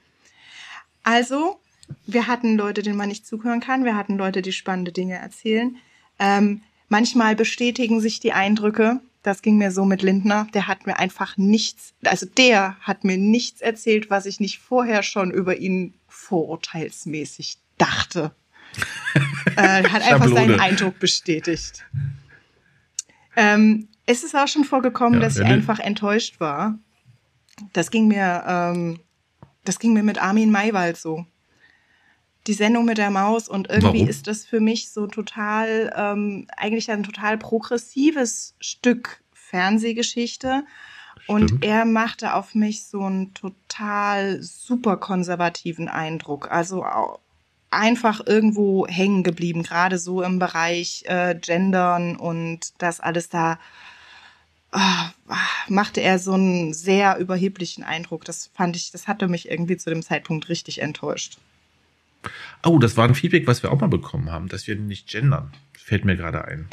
[1.04, 1.60] Also,
[2.08, 3.86] wir hatten Leute, denen man nicht zuhören kann.
[3.86, 5.78] Wir hatten Leute, die spannende Dinge erzählen.
[6.18, 9.00] Ähm, manchmal bestätigen sich die Eindrücke.
[9.22, 10.48] Das ging mir so mit Lindner.
[10.56, 15.04] Der hat mir einfach nichts, also der hat mir nichts erzählt, was ich nicht vorher
[15.04, 18.32] schon über ihn vorurteilsmäßig dachte.
[19.56, 21.86] äh, hat einfach seinen Eindruck bestätigt.
[23.36, 26.78] Ähm, es ist auch schon vorgekommen, Ja, dass ich einfach enttäuscht war.
[27.72, 29.00] Das ging mir, ähm,
[29.64, 31.26] das ging mir mit Armin Maywald so.
[32.48, 34.10] Die Sendung mit der Maus und irgendwie Warum?
[34.10, 40.66] ist das für mich so total, ähm, eigentlich ein total progressives Stück Fernsehgeschichte.
[41.28, 41.66] Und Stimmt.
[41.66, 46.52] er machte auf mich so einen total super konservativen Eindruck.
[46.52, 46.84] Also
[47.70, 53.58] einfach irgendwo hängen geblieben, gerade so im Bereich äh, Gendern und das alles da
[55.68, 58.26] machte er so einen sehr überheblichen Eindruck.
[58.26, 61.38] Das fand ich, das hatte mich irgendwie zu dem Zeitpunkt richtig enttäuscht.
[62.64, 65.52] Oh, das war ein Feedback, was wir auch mal bekommen haben, dass wir nicht gendern.
[65.74, 66.68] Fällt mir gerade ein.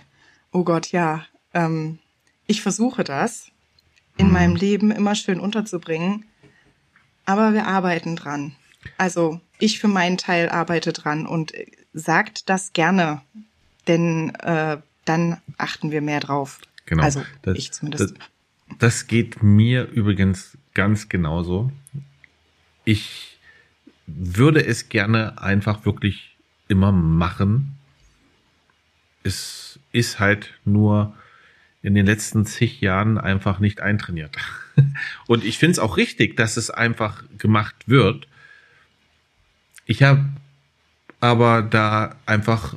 [0.53, 1.27] Oh Gott, ja.
[1.53, 1.99] Ähm,
[2.47, 3.51] ich versuche das
[4.17, 6.25] in meinem Leben immer schön unterzubringen,
[7.25, 8.55] aber wir arbeiten dran.
[8.99, 13.23] Also ich für meinen Teil arbeite dran und äh, sagt das gerne,
[13.89, 16.61] denn äh, dann achten wir mehr drauf.
[16.91, 17.05] Genau.
[17.05, 18.19] Also das, ich zumindest.
[18.19, 21.73] Das, das geht mir übrigens ganz genauso.
[22.85, 23.39] Ich
[24.07, 26.37] würde es gerne einfach wirklich
[26.67, 27.79] immer machen.
[29.23, 31.15] Es ist halt nur
[31.81, 34.37] in den letzten zig Jahren einfach nicht eintrainiert.
[35.29, 38.27] Und ich finde es auch richtig, dass es einfach gemacht wird.
[39.87, 40.25] Ich habe
[41.21, 42.75] aber da einfach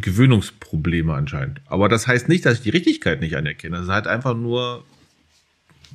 [0.00, 1.60] Gewöhnungsprobleme anscheinend.
[1.66, 3.76] Aber das heißt nicht, dass ich die Richtigkeit nicht anerkenne.
[3.76, 4.84] Das ist halt einfach nur,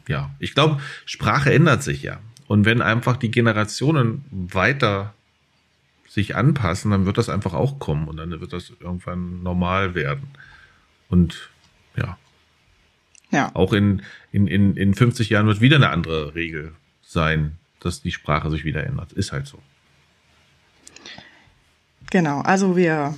[0.08, 2.20] ja, ich glaube, Sprache ändert sich ja.
[2.48, 5.14] Und wenn einfach die Generationen weiter
[6.10, 10.28] sich anpassen, dann wird das einfach auch kommen und dann wird das irgendwann normal werden.
[11.08, 11.50] Und
[11.96, 12.18] ja.
[13.30, 13.52] Ja.
[13.54, 18.12] Auch in, in, in, in 50 Jahren wird wieder eine andere Regel sein, dass die
[18.12, 19.14] Sprache sich wieder ändert.
[19.14, 19.60] Ist halt so.
[22.10, 23.16] Genau, also wir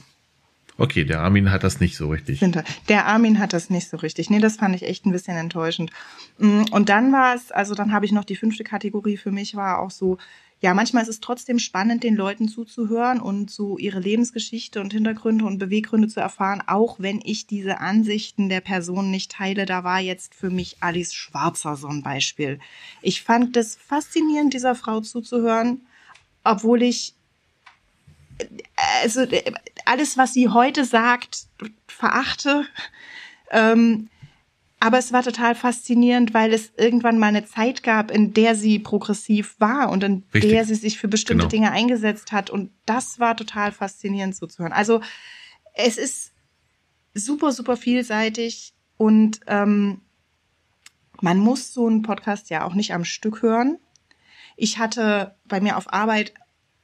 [0.78, 2.42] Okay, der Armin hat das nicht so richtig.
[2.88, 4.30] Der Armin hat das nicht so richtig.
[4.30, 5.92] Nee, das fand ich echt ein bisschen enttäuschend.
[6.40, 9.56] Mm, und dann war es, also dann habe ich noch die fünfte Kategorie für mich,
[9.56, 10.18] war auch so,
[10.64, 15.44] ja, manchmal ist es trotzdem spannend, den Leuten zuzuhören und so ihre Lebensgeschichte und Hintergründe
[15.44, 19.66] und Beweggründe zu erfahren, auch wenn ich diese Ansichten der Person nicht teile.
[19.66, 22.60] Da war jetzt für mich Alice Schwarzer so ein Beispiel.
[23.02, 25.82] Ich fand das faszinierend, dieser Frau zuzuhören,
[26.46, 27.14] obwohl ich
[29.04, 29.26] also
[29.86, 31.48] alles, was sie heute sagt,
[31.88, 32.66] verachte.
[33.52, 34.10] Ähm,
[34.80, 38.80] aber es war total faszinierend, weil es irgendwann mal eine Zeit gab, in der sie
[38.80, 40.52] progressiv war und in Richtig.
[40.52, 41.50] der sie sich für bestimmte genau.
[41.50, 42.50] Dinge eingesetzt hat.
[42.50, 44.74] Und das war total faszinierend zuzuhören.
[44.74, 45.00] Also
[45.74, 46.34] es ist
[47.14, 50.02] super, super vielseitig und ähm,
[51.22, 53.80] man muss so einen Podcast ja auch nicht am Stück hören.
[54.58, 56.34] Ich hatte bei mir auf Arbeit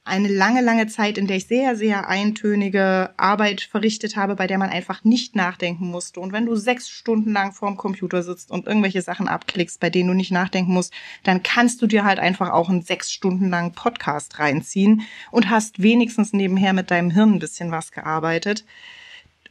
[0.04, 4.56] eine lange, lange Zeit, in der ich sehr, sehr eintönige Arbeit verrichtet habe, bei der
[4.56, 6.20] man einfach nicht nachdenken musste.
[6.20, 10.08] Und wenn du sechs Stunden lang vorm Computer sitzt und irgendwelche Sachen abklickst, bei denen
[10.08, 13.72] du nicht nachdenken musst, dann kannst du dir halt einfach auch einen sechs Stunden langen
[13.72, 18.64] Podcast reinziehen und hast wenigstens nebenher mit deinem Hirn ein bisschen was gearbeitet.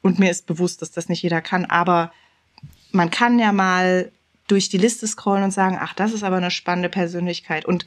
[0.02, 2.12] Und mir ist bewusst, dass das nicht jeder kann, aber
[2.92, 4.12] man kann ja mal
[4.48, 7.66] durch die Liste scrollen und sagen, ach, das ist aber eine spannende Persönlichkeit.
[7.66, 7.86] Und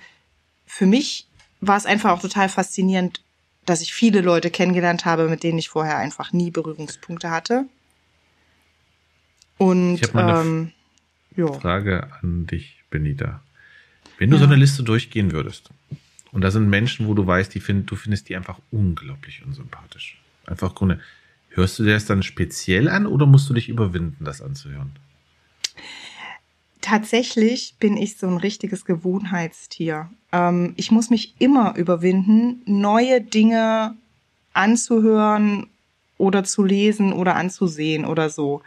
[0.64, 1.26] für mich
[1.62, 3.22] war es einfach auch total faszinierend,
[3.64, 7.64] dass ich viele Leute kennengelernt habe, mit denen ich vorher einfach nie Berührungspunkte hatte.
[9.58, 10.72] Und ich habe eine ähm,
[11.36, 11.52] jo.
[11.54, 13.42] Frage an dich, Benita.
[14.18, 14.40] Wenn du ja.
[14.40, 15.70] so eine Liste durchgehen würdest,
[16.32, 20.20] und da sind Menschen, wo du weißt, die find, du findest die einfach unglaublich unsympathisch.
[20.46, 20.98] Einfach Grunde.
[21.50, 24.92] Hörst du dir das dann speziell an oder musst du dich überwinden, das anzuhören?
[26.82, 30.10] Tatsächlich bin ich so ein richtiges Gewohnheitstier.
[30.32, 33.96] Ähm, ich muss mich immer überwinden, neue Dinge
[34.52, 35.68] anzuhören
[36.18, 38.62] oder zu lesen oder anzusehen oder so.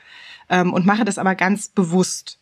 [0.49, 2.39] Ähm, und mache das aber ganz bewusst.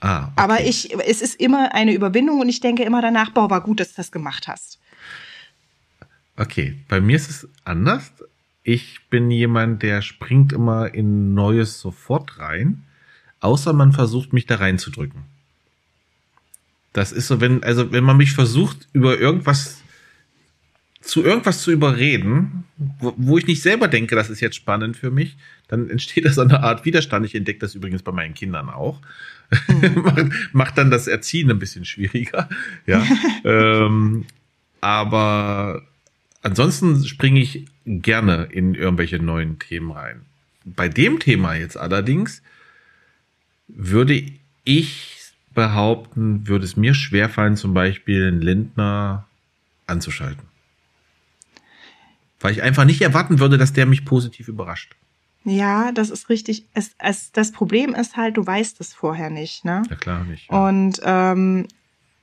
[0.00, 0.32] Ah, okay.
[0.36, 3.80] Aber ich, es ist immer eine Überwindung und ich denke immer danach, boah, war gut,
[3.80, 4.78] dass du das gemacht hast.
[6.36, 8.12] Okay, bei mir ist es anders.
[8.62, 12.84] Ich bin jemand, der springt immer in Neues sofort rein
[13.42, 15.22] außer man versucht, mich da reinzudrücken.
[16.92, 19.82] Das ist so, wenn, also wenn man mich versucht, über irgendwas
[21.00, 25.10] zu irgendwas zu überreden, wo, wo ich nicht selber denke, das ist jetzt spannend für
[25.10, 25.36] mich,
[25.68, 27.26] dann entsteht da so eine Art Widerstand.
[27.26, 29.00] Ich entdecke das übrigens bei meinen Kindern auch.
[29.68, 30.02] Mhm.
[30.02, 32.48] macht, macht dann das Erziehen ein bisschen schwieriger.
[32.86, 33.04] Ja.
[33.44, 34.26] ähm,
[34.80, 35.82] aber
[36.42, 40.22] ansonsten springe ich gerne in irgendwelche neuen Themen rein.
[40.64, 42.42] Bei dem Thema jetzt allerdings
[43.74, 44.24] würde
[44.64, 45.12] ich
[45.54, 49.26] behaupten, würde es mir schwerfallen, zum Beispiel einen Lindner
[49.86, 50.44] anzuschalten.
[52.40, 54.94] Weil ich einfach nicht erwarten würde, dass der mich positiv überrascht.
[55.44, 56.64] Ja, das ist richtig.
[56.72, 59.82] Es, es, das Problem ist halt, du weißt es vorher nicht, ne?
[59.90, 60.50] Ja, klar nicht.
[60.50, 60.68] Ja.
[60.68, 61.66] Und ähm,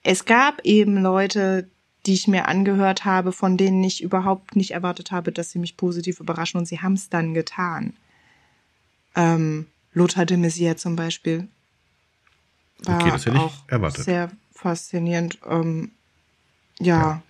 [0.03, 1.67] es gab eben Leute,
[2.05, 5.75] die ich mir angehört habe, von denen ich überhaupt nicht erwartet habe, dass sie mich
[5.75, 7.93] positiv überraschen und sie haben es dann getan.
[9.15, 11.47] Ähm, Lothar de Maizière zum Beispiel.
[12.83, 14.05] War okay, das hätte ich auch erwartet.
[14.05, 15.39] Sehr faszinierend.
[15.47, 15.91] Ähm,
[16.79, 16.97] ja.
[16.97, 17.23] ja.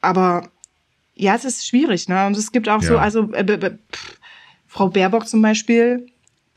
[0.00, 0.48] Aber
[1.14, 2.26] ja, es ist schwierig, ne?
[2.26, 2.88] Und es gibt auch ja.
[2.88, 4.18] so, also äh, pff,
[4.66, 6.06] Frau Baerbock zum Beispiel,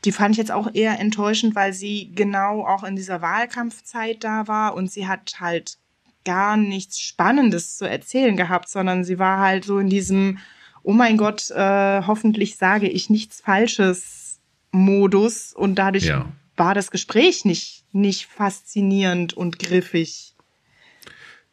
[0.04, 4.46] die fand ich jetzt auch eher enttäuschend, weil sie genau auch in dieser Wahlkampfzeit da
[4.48, 5.78] war und sie hat halt
[6.24, 10.38] gar nichts Spannendes zu erzählen gehabt, sondern sie war halt so in diesem
[10.82, 14.40] oh mein Gott, äh, hoffentlich sage ich nichts Falsches
[14.72, 16.30] Modus und dadurch ja.
[16.56, 20.34] war das Gespräch nicht, nicht faszinierend und griffig.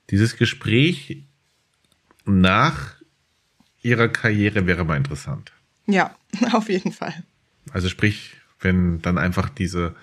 [0.10, 1.24] Dieses Gespräch
[2.26, 2.96] nach
[3.82, 5.52] ihrer Karriere wäre mal interessant.
[5.86, 6.16] Ja,
[6.54, 7.14] auf jeden Fall.
[7.72, 9.96] Also sprich, wenn dann einfach diese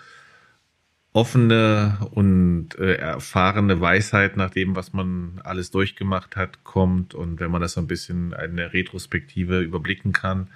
[1.15, 7.53] offene und äh, erfahrene Weisheit nach dem, was man alles durchgemacht hat, kommt und wenn
[7.53, 10.49] man das so ein bisschen eine Retrospektive überblicken kann,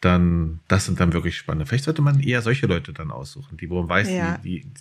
[0.00, 1.66] dann das sind dann wirklich spannende.
[1.66, 4.38] Vielleicht sollte man eher solche Leute dann aussuchen, die wo man weiß, ja.
[4.38, 4.72] die, die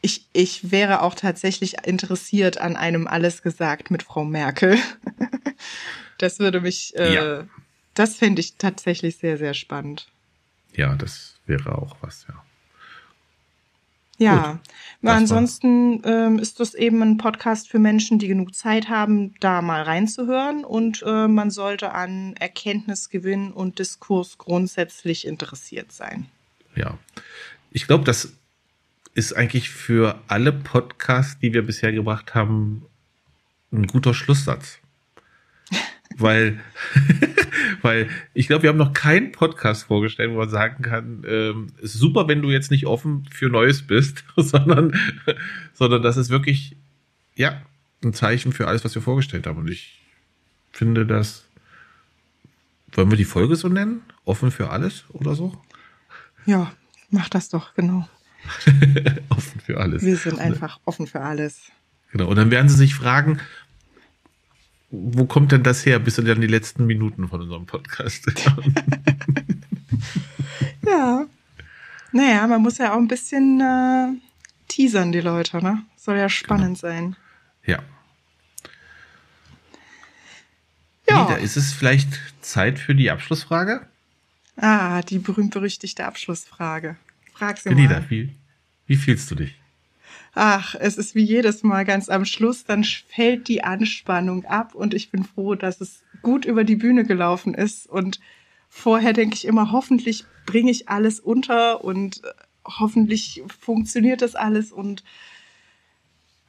[0.00, 4.78] ich, ich wäre auch tatsächlich interessiert an einem Alles gesagt mit Frau Merkel.
[6.18, 7.44] das würde mich, äh, ja.
[7.92, 10.08] das fände ich tatsächlich sehr, sehr spannend.
[10.72, 12.42] Ja, das wäre auch was, ja.
[14.18, 14.58] Ja,
[15.00, 19.62] Gut, ansonsten ähm, ist das eben ein Podcast für Menschen, die genug Zeit haben, da
[19.62, 20.64] mal reinzuhören.
[20.64, 26.26] Und äh, man sollte an Erkenntnisgewinn und Diskurs grundsätzlich interessiert sein.
[26.74, 26.98] Ja,
[27.70, 28.32] ich glaube, das
[29.14, 32.86] ist eigentlich für alle Podcasts, die wir bisher gebracht haben,
[33.72, 34.78] ein guter Schlusssatz.
[36.18, 36.60] Weil,
[37.82, 41.94] weil ich glaube, wir haben noch keinen Podcast vorgestellt, wo man sagen kann, ähm, ist
[41.94, 44.98] super, wenn du jetzt nicht offen für Neues bist, sondern,
[45.74, 46.76] sondern das ist wirklich,
[47.34, 47.62] ja,
[48.02, 49.58] ein Zeichen für alles, was wir vorgestellt haben.
[49.58, 50.00] Und ich
[50.72, 51.46] finde das,
[52.92, 54.02] wollen wir die Folge so nennen?
[54.24, 55.60] Offen für alles oder so?
[56.46, 56.72] Ja,
[57.10, 58.08] mach das doch, genau.
[59.28, 60.02] offen für alles.
[60.02, 61.70] Wir sind einfach offen für alles.
[62.12, 62.28] Genau.
[62.28, 63.40] Und dann werden sie sich fragen,
[64.90, 68.26] wo kommt denn das her, bis dann die letzten Minuten von unserem Podcast?
[70.86, 71.26] ja.
[72.12, 74.08] Naja, man muss ja auch ein bisschen äh,
[74.68, 75.82] teasern, die Leute, ne?
[75.96, 76.92] Soll ja spannend genau.
[76.92, 77.16] sein.
[77.66, 77.82] Ja.
[81.08, 81.24] Ja.
[81.24, 82.08] Nida, ist es vielleicht
[82.40, 83.86] Zeit für die Abschlussfrage?
[84.56, 86.96] Ah, die berühmt-berüchtigte Abschlussfrage.
[87.34, 88.10] Frag sie Nida, mal.
[88.10, 88.34] Wie,
[88.86, 89.54] wie fühlst du dich?
[90.38, 94.94] Ach, es ist wie jedes Mal ganz am Schluss, dann fällt die Anspannung ab und
[94.94, 97.88] ich bin froh, dass es gut über die Bühne gelaufen ist.
[97.88, 98.20] Und
[98.68, 102.28] vorher denke ich immer, hoffentlich bringe ich alles unter und äh,
[102.64, 105.02] hoffentlich funktioniert das alles und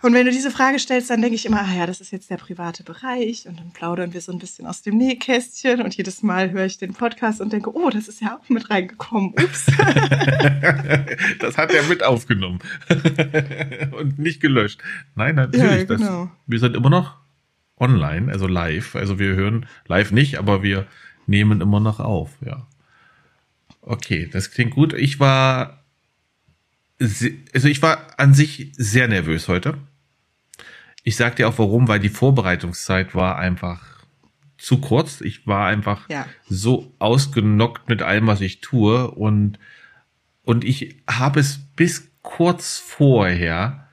[0.01, 2.29] und wenn du diese Frage stellst, dann denke ich immer, ah ja, das ist jetzt
[2.29, 6.23] der private Bereich und dann plaudern wir so ein bisschen aus dem Nähkästchen und jedes
[6.23, 9.31] Mal höre ich den Podcast und denke, oh, das ist ja auch mit reingekommen.
[9.31, 9.65] Ups.
[11.39, 12.59] das hat er mit aufgenommen
[13.99, 14.81] und nicht gelöscht.
[15.15, 15.89] Nein, natürlich.
[15.89, 16.25] Ja, genau.
[16.25, 17.17] Das, wir sind immer noch
[17.77, 18.95] online, also live.
[18.95, 20.87] Also wir hören live nicht, aber wir
[21.27, 22.67] nehmen immer noch auf, ja.
[23.81, 24.93] Okay, das klingt gut.
[24.93, 25.83] Ich war,
[27.01, 29.77] also ich war an sich sehr nervös heute.
[31.03, 33.81] Ich sag dir auch warum, weil die Vorbereitungszeit war einfach
[34.57, 35.21] zu kurz.
[35.21, 36.27] Ich war einfach ja.
[36.47, 39.59] so ausgenockt mit allem, was ich tue und
[40.43, 43.87] und ich habe es bis kurz vorher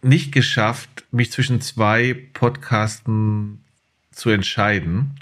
[0.00, 3.64] nicht geschafft, mich zwischen zwei Podcasten
[4.10, 5.16] zu entscheiden.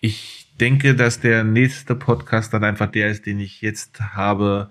[0.00, 4.70] Ich denke, dass der nächste Podcast dann einfach der ist, den ich jetzt habe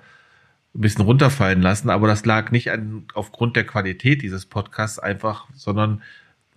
[0.76, 5.48] ein bisschen runterfallen lassen, aber das lag nicht an, aufgrund der Qualität dieses Podcasts einfach,
[5.56, 6.04] sondern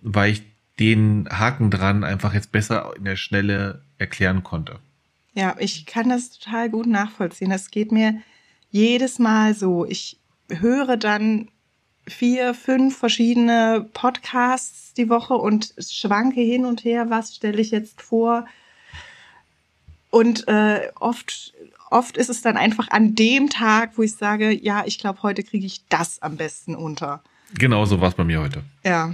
[0.01, 0.43] weil ich
[0.79, 4.79] den Haken dran einfach jetzt besser in der Schnelle erklären konnte.
[5.33, 7.49] Ja, ich kann das total gut nachvollziehen.
[7.49, 8.21] Das geht mir
[8.69, 9.85] jedes Mal so.
[9.85, 10.17] Ich
[10.49, 11.47] höre dann
[12.07, 18.01] vier, fünf verschiedene Podcasts die Woche und schwanke hin und her, was stelle ich jetzt
[18.01, 18.45] vor.
[20.09, 21.53] Und äh, oft
[21.93, 25.43] oft ist es dann einfach an dem Tag, wo ich sage, ja, ich glaube, heute
[25.43, 27.23] kriege ich das am besten unter.
[27.53, 28.63] Genau so war es bei mir heute.
[28.83, 29.13] Ja.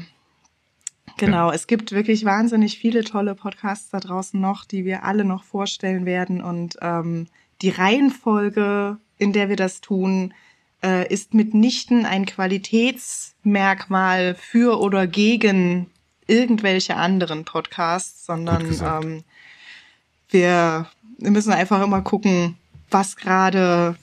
[1.17, 1.55] Genau, ja.
[1.55, 6.05] es gibt wirklich wahnsinnig viele tolle Podcasts da draußen noch, die wir alle noch vorstellen
[6.05, 6.41] werden.
[6.41, 7.27] Und ähm,
[7.61, 10.33] die Reihenfolge, in der wir das tun,
[10.81, 15.87] äh, ist mitnichten ein Qualitätsmerkmal für oder gegen
[16.27, 19.23] irgendwelche anderen Podcasts, sondern ähm,
[20.29, 20.87] wir,
[21.17, 22.55] wir müssen einfach immer gucken,
[22.91, 23.95] was gerade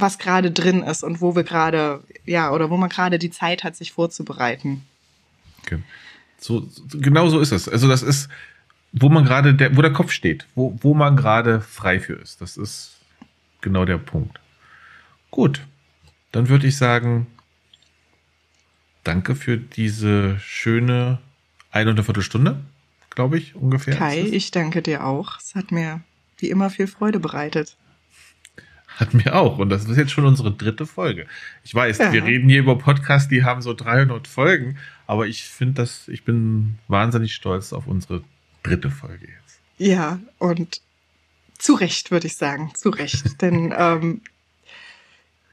[0.00, 3.64] was gerade drin ist und wo wir gerade, ja, oder wo man gerade die Zeit
[3.64, 4.84] hat, sich vorzubereiten.
[5.62, 5.82] Okay.
[6.38, 7.68] So, genau so ist es.
[7.68, 8.28] Also das ist,
[8.92, 12.40] wo man gerade, der, wo der Kopf steht, wo, wo man gerade frei für ist.
[12.40, 12.98] Das ist
[13.60, 14.40] genau der Punkt.
[15.30, 15.66] Gut,
[16.32, 17.26] dann würde ich sagen,
[19.04, 21.18] danke für diese schöne
[21.70, 22.60] eine und eine Viertelstunde,
[23.10, 23.96] glaube ich, ungefähr.
[23.96, 25.38] Kai, ich danke dir auch.
[25.38, 26.00] Es hat mir
[26.38, 27.76] wie immer viel Freude bereitet.
[28.98, 29.58] Hat mir auch.
[29.58, 31.26] Und das ist jetzt schon unsere dritte Folge.
[31.62, 32.12] Ich weiß, ja.
[32.12, 36.24] wir reden hier über Podcasts, die haben so 300 Folgen, aber ich finde das, ich
[36.24, 38.24] bin wahnsinnig stolz auf unsere
[38.64, 39.60] dritte Folge jetzt.
[39.78, 40.80] Ja, und
[41.58, 42.72] zu Recht, würde ich sagen.
[42.74, 43.24] Zu Recht.
[43.40, 44.20] Denn ähm,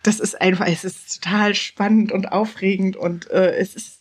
[0.01, 3.99] das ist einfach, es ist total spannend und aufregend und äh, es ist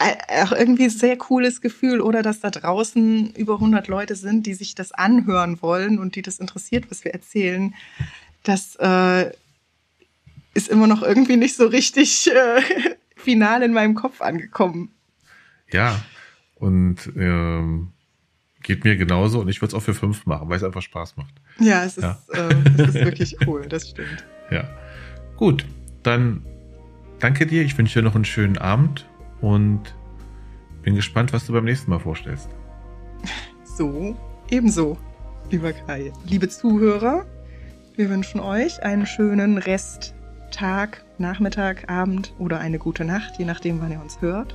[0.00, 4.54] auch irgendwie ein sehr cooles Gefühl oder dass da draußen über 100 Leute sind, die
[4.54, 7.74] sich das anhören wollen und die das interessiert, was wir erzählen.
[8.42, 9.30] Das äh,
[10.54, 12.62] ist immer noch irgendwie nicht so richtig äh,
[13.16, 14.90] final in meinem Kopf angekommen.
[15.70, 16.02] Ja,
[16.54, 17.92] und ähm,
[18.62, 21.18] geht mir genauso und ich würde es auch für fünf machen, weil es einfach Spaß
[21.18, 21.34] macht.
[21.58, 22.18] Ja, es ist, ja.
[22.32, 24.24] Äh, es ist wirklich cool, das stimmt.
[24.50, 24.64] Ja,
[25.36, 25.66] gut,
[26.02, 26.42] dann
[27.18, 29.06] danke dir, ich wünsche dir noch einen schönen Abend
[29.40, 29.94] und
[30.82, 32.48] bin gespannt, was du beim nächsten Mal vorstellst.
[33.64, 34.16] So,
[34.50, 34.96] ebenso,
[35.50, 36.12] lieber Kai.
[36.26, 37.24] Liebe Zuhörer,
[37.96, 40.14] wir wünschen euch einen schönen Rest
[40.50, 44.54] Tag, Nachmittag, Abend oder eine gute Nacht, je nachdem, wann ihr uns hört.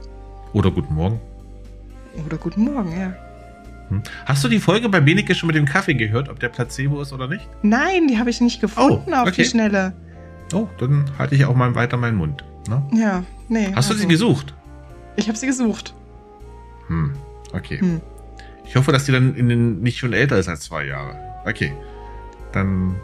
[0.54, 1.20] Oder guten Morgen.
[2.26, 3.14] Oder guten Morgen, ja.
[3.90, 4.02] Hm.
[4.26, 7.14] Hast du die Folge bei Beneke schon mit dem Kaffee gehört, ob der Placebo ist
[7.14, 7.48] oder nicht?
[7.62, 9.44] Nein, die habe ich nicht gefunden Oh, auf okay.
[9.44, 9.94] die Schnelle.
[10.54, 12.44] Oh, dann halte ich auch mal weiter meinen Mund.
[12.68, 12.84] Ne?
[12.94, 13.72] Ja, nee.
[13.76, 14.54] Hast du also, sie gesucht?
[15.16, 15.94] Ich habe sie gesucht.
[16.88, 17.14] Hm,
[17.54, 17.80] okay.
[17.80, 18.02] Hm.
[18.66, 21.18] Ich hoffe, dass die dann in den, nicht schon älter ist als zwei Jahre.
[21.46, 21.74] Okay.
[22.52, 22.96] Dann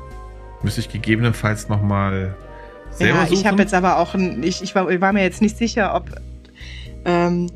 [0.63, 2.35] müsste ich gegebenenfalls nochmal
[2.91, 3.39] selber ja, suchen.
[3.39, 6.09] ich habe jetzt aber auch, ein, ich, ich, war, war mir jetzt nicht sicher, ob
[7.05, 7.47] ähm,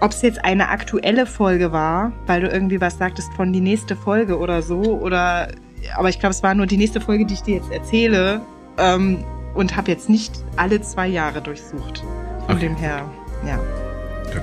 [0.00, 4.38] es jetzt eine aktuelle Folge war, weil du irgendwie was sagtest von die nächste Folge
[4.38, 5.48] oder so, oder
[5.96, 8.40] aber ich glaube, es war nur die nächste Folge, die ich dir jetzt erzähle
[8.78, 9.24] ähm,
[9.54, 11.98] und habe jetzt nicht alle zwei Jahre durchsucht.
[12.46, 12.60] Von Okay.
[12.60, 13.10] dem her,
[13.46, 13.56] ja.
[14.32, 14.42] Gut.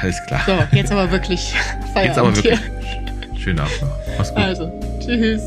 [0.00, 0.40] Alles klar.
[0.46, 2.60] So, jetzt aber wirklich Jetzt aber Feierabend wirklich.
[3.42, 3.88] Schönen Abend noch.
[4.18, 4.38] Mach's gut.
[4.38, 5.42] Also, tschüss.